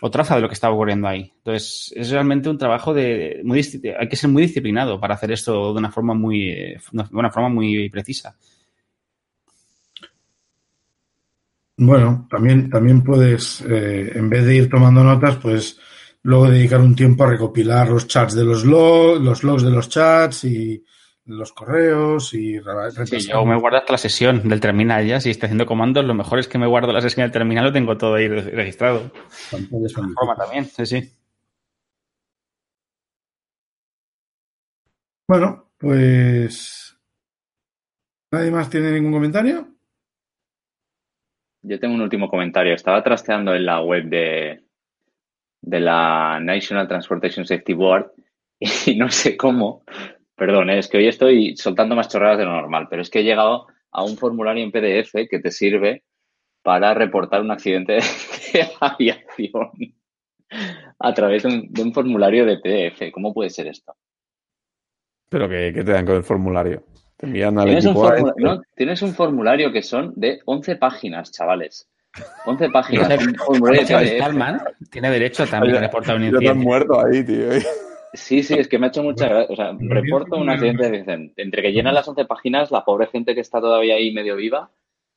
[0.00, 1.32] o, traza de lo que estaba ocurriendo ahí.
[1.38, 3.42] Entonces, es realmente un trabajo de,
[3.98, 6.80] hay que ser muy disciplinado para hacer esto de una forma muy, de
[7.12, 8.36] una forma muy precisa.
[11.76, 15.78] Bueno, también, también puedes, eh, en vez de ir tomando notas, pues
[16.22, 19.88] luego dedicar un tiempo a recopilar los chats de los logs, los logs de los
[19.88, 20.84] chats y
[21.30, 22.60] los correos y
[23.06, 26.14] sí, yo me guardo hasta la sesión del terminal ya, si estoy haciendo comandos, lo
[26.14, 29.10] mejor es que me guardo la sesión del terminal, lo tengo todo ahí registrado.
[29.50, 31.12] forma también, sí, sí.
[35.28, 36.98] Bueno, pues
[38.32, 39.68] ¿nadie más tiene ningún comentario?
[41.62, 42.74] Yo tengo un último comentario.
[42.74, 44.64] Estaba trasteando en la web de,
[45.60, 48.12] de la National Transportation Safety Board
[48.86, 49.84] y no sé cómo,
[50.40, 50.78] Perdón, ¿eh?
[50.78, 53.66] es que hoy estoy soltando más chorradas de lo normal, pero es que he llegado
[53.92, 56.02] a un formulario en PDF que te sirve
[56.62, 57.98] para reportar un accidente
[58.54, 59.70] de aviación
[60.98, 63.12] a través de un, formulario de PDF.
[63.12, 63.94] ¿Cómo puede ser esto?
[65.28, 66.84] ¿Pero qué, te dan con el formulario?
[67.18, 71.32] Te envían al ¿Tienes, equipo un no, tienes un formulario que son de 11 páginas,
[71.32, 71.86] chavales.
[72.46, 73.26] 11 páginas.
[73.26, 74.22] un formulario de
[74.90, 76.54] Tiene derecho también a reportar un incidente.
[76.54, 77.50] muerto ahí, tío.
[78.12, 79.52] Sí, sí, es que me ha hecho mucha gracia.
[79.52, 83.34] O sea, reporto un accidente de Entre que llenan las 11 páginas, la pobre gente
[83.34, 84.70] que está todavía ahí medio viva,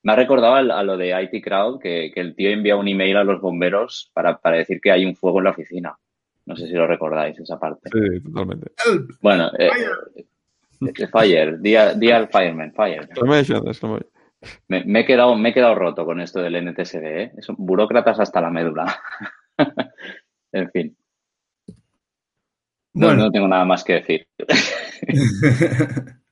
[0.03, 3.23] me ha recordado a lo de IT Crowd, que, el tío envía un email a
[3.23, 5.97] los bomberos para, decir que hay un fuego en la oficina.
[6.45, 7.89] No sé si lo recordáis, esa parte.
[7.89, 8.71] Sí, totalmente.
[9.21, 9.69] Bueno, eh,
[10.17, 13.07] eh, Fire, día, al Fireman, Fire.
[14.67, 17.31] Me, me, he quedado, me he quedado roto con esto del NTSD, ¿eh?
[17.39, 19.01] Son burócratas hasta la médula.
[20.51, 20.97] en fin.
[22.93, 24.27] No, no tengo nada más que decir.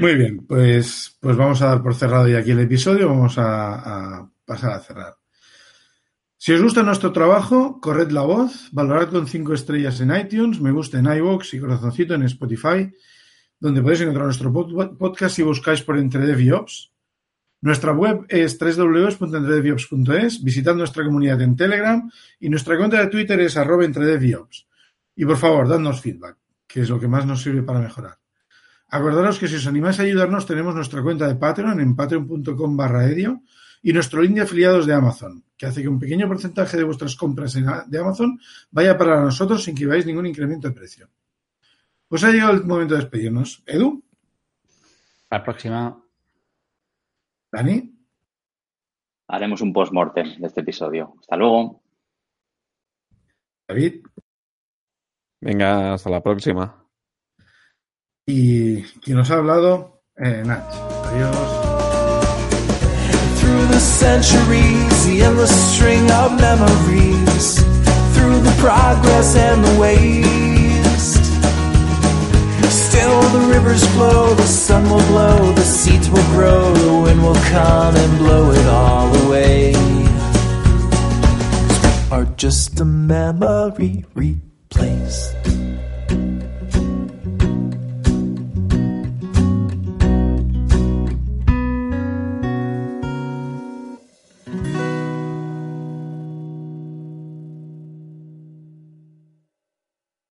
[0.00, 3.08] Muy bien, pues, pues vamos a dar por cerrado ya aquí el episodio.
[3.08, 5.16] Vamos a, pasar a cerrar.
[6.36, 10.70] Si os gusta nuestro trabajo, corred la voz, valorad con cinco estrellas en iTunes, me
[10.70, 12.92] gusta en iVoox y corazoncito en Spotify,
[13.58, 16.92] donde podéis encontrar nuestro podcast si buscáis por Entre y Ops.
[17.60, 22.08] Nuestra web es www.entredeviops.es, visitad nuestra comunidad en Telegram
[22.38, 24.67] y nuestra cuenta de Twitter es arroba entredeviops.
[25.18, 28.20] Y por favor, dadnos feedback, que es lo que más nos sirve para mejorar.
[28.86, 33.04] Acordaros que si os animáis a ayudarnos tenemos nuestra cuenta de Patreon en patreon.com barra
[33.04, 33.42] edio
[33.82, 37.16] y nuestro link de afiliados de Amazon, que hace que un pequeño porcentaje de vuestras
[37.16, 38.38] compras de Amazon
[38.70, 41.10] vaya para nosotros sin que veáis ningún incremento de precio.
[42.06, 43.64] Pues ha llegado el momento de despedirnos.
[43.66, 44.00] Edu.
[45.30, 46.00] La próxima.
[47.50, 47.92] Dani.
[49.26, 51.16] Haremos un post-mortem de este episodio.
[51.18, 51.82] Hasta luego.
[53.66, 54.06] David.
[55.40, 56.84] Venga, hasta la próxima.
[58.26, 60.64] Y quien nos ha hablado, eh, Nach.
[61.06, 61.68] Adiós.
[63.40, 67.62] Through the centuries, the endless string of memories,
[68.14, 71.24] through the progress and the waste.
[72.68, 77.40] Still the rivers flow, the sun will blow, the seeds will grow, the wind will
[77.52, 79.72] come and blow it all away.
[82.10, 84.04] Are just a memory
[84.70, 85.47] place.